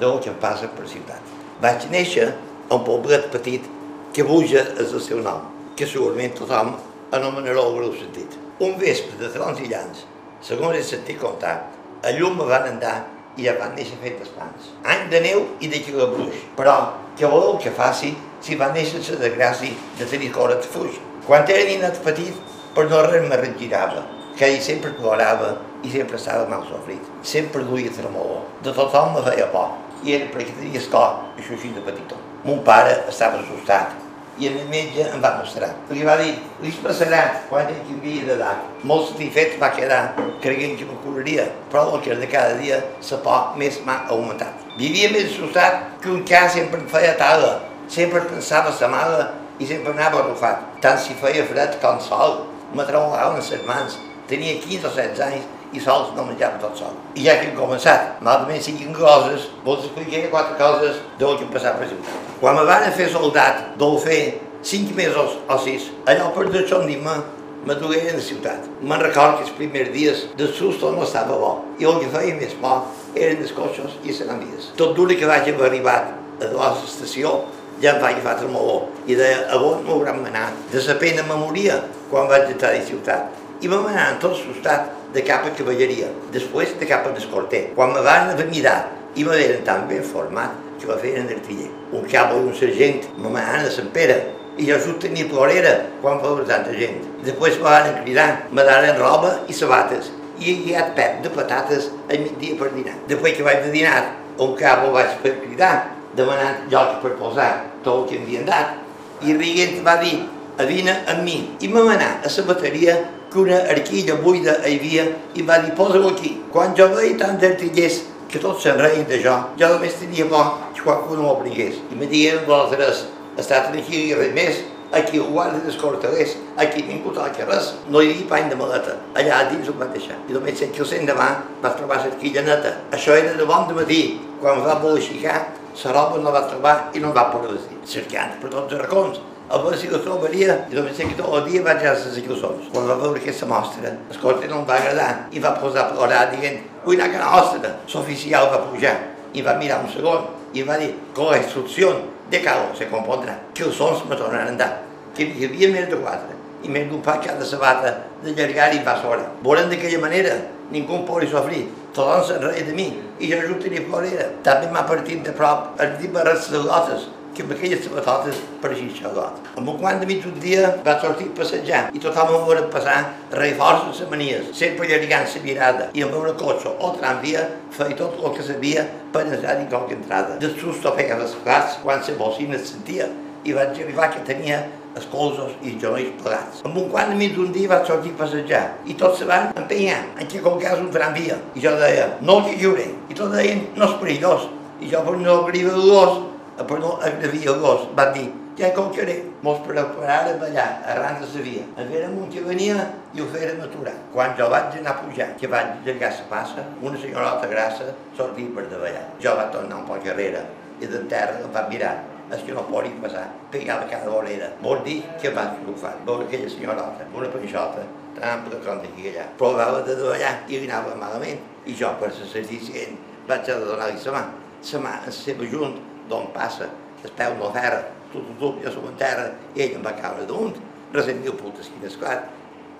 [0.00, 1.20] del que passa per ciutat.
[1.60, 3.66] Vaig néixer a un poblet petit
[4.14, 5.44] que Buja és el seu nom,
[5.76, 6.72] que segurament tothom
[7.12, 8.38] anomenarà el greu sentit.
[8.64, 10.04] Un vespre de trons i llans,
[10.44, 11.56] segons he sentit contar,
[12.04, 12.96] a llum me van andar
[13.36, 14.70] i ja van néixer fetes pans.
[14.86, 16.74] Any de neu i de bruix, però
[17.18, 21.00] què voleu que faci si va néixer la desgràcia de tenir cor de fuix?
[21.26, 22.34] Quan era ninet petit,
[22.74, 24.04] per no res me regirava,
[24.36, 27.02] que ell sempre plorava i sempre estava mal sofrit.
[27.22, 28.44] Sempre duia tremolor.
[28.62, 29.72] De tothom me feia por.
[30.04, 32.18] I era perquè tenia el cor, això així de petitó.
[32.44, 34.03] Mon pare estava assustat
[34.38, 35.70] i el metge em va mostrar.
[35.90, 36.32] Li va dir,
[36.62, 38.64] li passarà quan ell canvia d'edat.
[38.90, 40.00] Molt satisfet va quedar,
[40.42, 42.80] creient que me curaria, però el que de cada dia
[43.10, 44.66] la por més m'ha augmentat.
[44.78, 47.60] Vivia més assustat que un cas sempre em feia tala.
[47.88, 49.28] Sempre pensava sa mare
[49.60, 52.40] i sempre anava arrufat, tant si feia fred com sol
[52.74, 53.98] me tremolaven les mans.
[54.26, 55.44] Tenia 15 o 16 anys
[55.74, 56.96] i sols no menjava tot sol.
[57.18, 61.54] I ja que hem començat, malament siguin coses, vols explicar quatre coses del que hem
[61.54, 62.34] passat per ciutat.
[62.40, 64.20] Quan me van fer soldat, deu fer
[64.64, 67.16] 5 mesos o 6, allò per deixar-me
[67.64, 68.66] me dugueren a ciutat.
[68.84, 72.34] Me'n record que els primers dies de susto no estava bo i el que feia
[72.36, 74.70] més por eren els cotxes i les tramvies.
[74.76, 76.10] Tot d'una que vaig haver arribat
[76.44, 77.32] a l'estació
[77.80, 80.50] ja em vaig agafar tremolor i deia, a on m'hauran d'anar?
[80.72, 83.40] De la pena me moria quan vaig entrar a la ciutat.
[83.64, 87.68] I vam anar tot assustat de cap a cavalleria, després de cap a l'escorter.
[87.76, 88.78] Quan me van mirar
[89.14, 91.70] i me veren tan ben format que me feien d'artiller.
[91.94, 94.18] Un cap i un sergent me manaven a Sant Pere
[94.58, 97.00] i jo just tenia plorera quan va tanta gent.
[97.24, 100.10] Després me van cridar, me daren roba i sabates
[100.40, 102.96] i he guiat pep de patates a migdia per dinar.
[103.08, 104.00] Després que vaig de dinar,
[104.42, 105.74] un cap vaig per cridar
[106.18, 107.50] demanant llocs per posar
[107.84, 108.74] tot el que havien dat,
[109.22, 110.16] i rient va dir,
[110.58, 111.38] a vine amb mi.
[111.60, 112.94] I vam anar a la bateria
[113.34, 115.04] que una arquilla buida hi havia
[115.34, 116.36] i va dir, posa-ho aquí.
[116.54, 117.96] Quan jo veia tant d'artillers
[118.30, 121.80] que tots se'n reien de jo, només tenia por que qualcú no m'ho prengués.
[121.90, 123.02] I me digueren vosaltres,
[123.34, 124.62] està tranquil i res més,
[124.94, 128.96] aquí ho guarda dels cortelers, aquí ningú toca res, no hi havia pany de maleta,
[129.18, 130.20] allà dins ho van deixar.
[130.30, 131.28] I només sé que el cent demà
[131.64, 132.76] va trobar l'arquilla neta.
[132.94, 134.02] Això era de bon de matí,
[134.40, 135.42] quan va voler aixecar,
[135.74, 137.82] la roba no va trobar i no va poder vestir.
[137.98, 139.18] Cercant per tots els racons,
[139.48, 142.70] a veure si la trobaria, i només que tot el dia vaig a les cançons.
[142.72, 146.30] Quan va veure aquesta mostra, escolta, no em va agradar, i va posar a plorar
[146.32, 147.74] dient, vull anar a la nostra.
[147.92, 148.94] L'oficial va pujar,
[149.34, 153.36] i va mirar un segon, i va dir, con la instrucción de calor se compondrà,
[153.54, 154.70] que els sons me tornaran a andar,
[155.14, 157.92] que hi havia més de quatre, i més d'un pa cada sabata
[158.24, 159.26] d'allargar-hi va sola.
[159.44, 160.38] Volen d'aquella manera,
[160.72, 162.88] ningú em pugui sofrir, tothom se'n reia de mi,
[163.20, 164.30] i jo tenia plorera.
[164.46, 168.94] També m'ha partit de prop el dir barres de lotes, que amb aquelles sabatotes pareixia
[169.00, 169.40] xalot.
[169.58, 172.68] Amb un quant de mig un dia va sortir a passejar i tothom em veure
[172.72, 172.98] passar
[173.34, 177.98] rei força les manies, sempre allargant la mirada i amb veure cotxe o tramvia feia
[177.98, 180.38] tot el que sabia per entrar dins qualque entrada.
[180.38, 183.10] De susto feia les clars quan la bocina es sentia
[183.44, 184.62] i vaig arribar que tenia
[184.94, 186.60] els colzos i els genolls plegats.
[186.64, 189.50] Amb un quant de mig d'un dia vaig sortir a passejar i tots se van
[189.58, 191.40] empenyar en com cas un tramvia.
[191.54, 192.86] I jo deia, no el lliuré.
[193.10, 194.46] I tots deien, no és perillós.
[194.80, 196.22] I jo per no agrivar l'os
[196.58, 199.16] no agravia el gos, va dir, ja queré.
[199.42, 201.64] Mos preparàrem allà, arran de la via.
[201.76, 202.76] En fèrem un que venia
[203.12, 203.94] i ho fèrem aturar.
[204.12, 208.54] Quan jo vaig anar a pujar, que vaig llegar la passa, una senyorota grassa sortia
[208.54, 209.04] per davallar.
[209.20, 210.44] Jo vaig tornar un poc darrere
[210.80, 211.96] i de terra em va mirar.
[212.32, 214.48] És que no podia passar, pegava cada vorera.
[214.62, 217.84] Vol dir que vaig trufar, veure aquella senyorota, una panxota,
[218.16, 219.26] tan ampla com d'aquí allà.
[219.36, 221.42] Provava de davallar i anava malament.
[221.66, 222.96] I jo, per ser dicient,
[223.28, 224.24] vaig a donar-li la mà.
[224.72, 225.76] La mà, la seva junt,
[226.08, 226.68] d'on passa,
[227.04, 227.82] el peu no terra,
[228.12, 230.56] tot, tot, tot, jo som en terra, i ell em va caure damunt,
[230.94, 232.28] resent mil putes que esclat,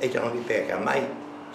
[0.01, 1.03] ell jo no m'hi pega cap mai,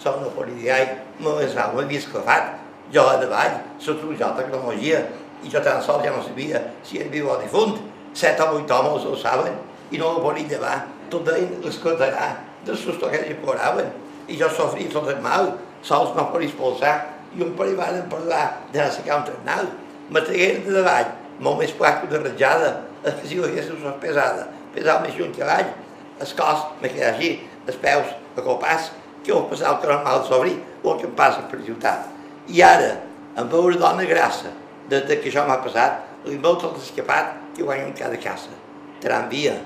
[0.00, 0.86] som no pot dir, ai,
[1.20, 2.54] me esnau, m'havia esclafat,
[2.94, 5.02] jo a davall, la trujota cronologia,
[5.42, 7.78] i jo tan sols ja no sabia si era viu o difunt,
[8.14, 9.54] set o vuit homes ho saben,
[9.90, 10.76] i no ho podia llevar,
[11.10, 12.34] tot deien l'escoltarà,
[12.66, 13.88] del susto que ells ploraven,
[14.28, 16.96] i jo sofria tot el mal, sols no podia expulsar,
[17.36, 19.70] i un parell van parlar de la secar un ternal,
[20.10, 22.72] me tragueren de davall, molt més plat que de ratjada,
[23.02, 25.70] és que si ho hagués sos pesada, pesava més lluny que avall,
[26.20, 27.30] el cos me així,
[27.66, 28.90] els peus a copàs,
[29.24, 32.06] que ho passava que mal sobre o que em passa per ciutat.
[32.48, 32.92] I ara,
[33.40, 34.52] em veure dona grassa,
[34.88, 38.52] des que això m'ha passat, li veu tot escapat que guanyo en cada casa.
[39.00, 39.56] Tramvia,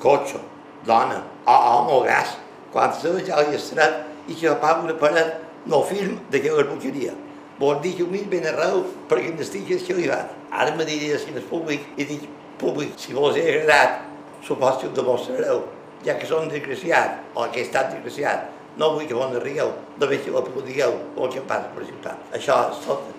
[0.00, 0.40] cotxe,
[0.86, 2.36] dona, o home o gas,
[2.72, 5.34] quan se veig a l'estret i que apaga una paret,
[5.66, 7.12] no film de què boqueria.
[7.58, 10.20] Vol dir que ho miro ben arreu perquè m'estigues que li va.
[10.50, 12.28] Ara me diria si no és públic i dic,
[12.60, 14.04] públic, si vos he agradat,
[14.46, 15.64] supos que ho demostrareu,
[16.06, 18.46] ja que som desgraciat, o que he estat desgraciat,
[18.78, 22.30] no vull que vos ne rigueu, només que ho aplaudigueu o que passa per ciutat.
[22.38, 23.10] Això és tot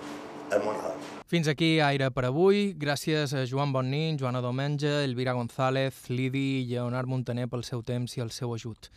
[0.56, 0.96] el monada.
[1.30, 2.72] Fins aquí Aire per avui.
[2.80, 8.16] Gràcies a Joan Bonnin, Joana Domenge, Elvira González, Lidi i Leonard Montaner pel seu temps
[8.16, 8.88] i el seu ajut.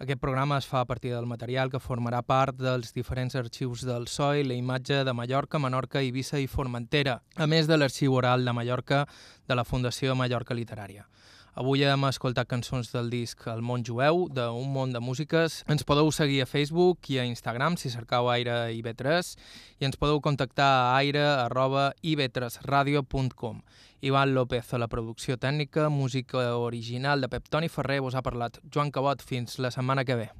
[0.00, 4.06] Aquest programa es fa a partir del material que formarà part dels diferents arxius del
[4.08, 8.54] SOI, la imatge de Mallorca, Menorca, Eivissa i Formentera, a més de l'arxiu oral de
[8.56, 9.02] Mallorca
[9.44, 11.04] de la Fundació Mallorca Literària.
[11.58, 15.66] Avui hem escoltat cançons del disc El món jueu, d'un món de músiques.
[15.66, 19.34] Ens podeu seguir a Facebook i a Instagram si cercau Aire IB3
[19.82, 23.66] i ens podeu contactar a aire.ib3radio.com.
[24.00, 28.58] Ivan López a la producció tècnica, música original de Pep Toni Ferrer, vos ha parlat
[28.70, 29.20] Joan Cabot.
[29.20, 30.30] Fins la setmana que ve.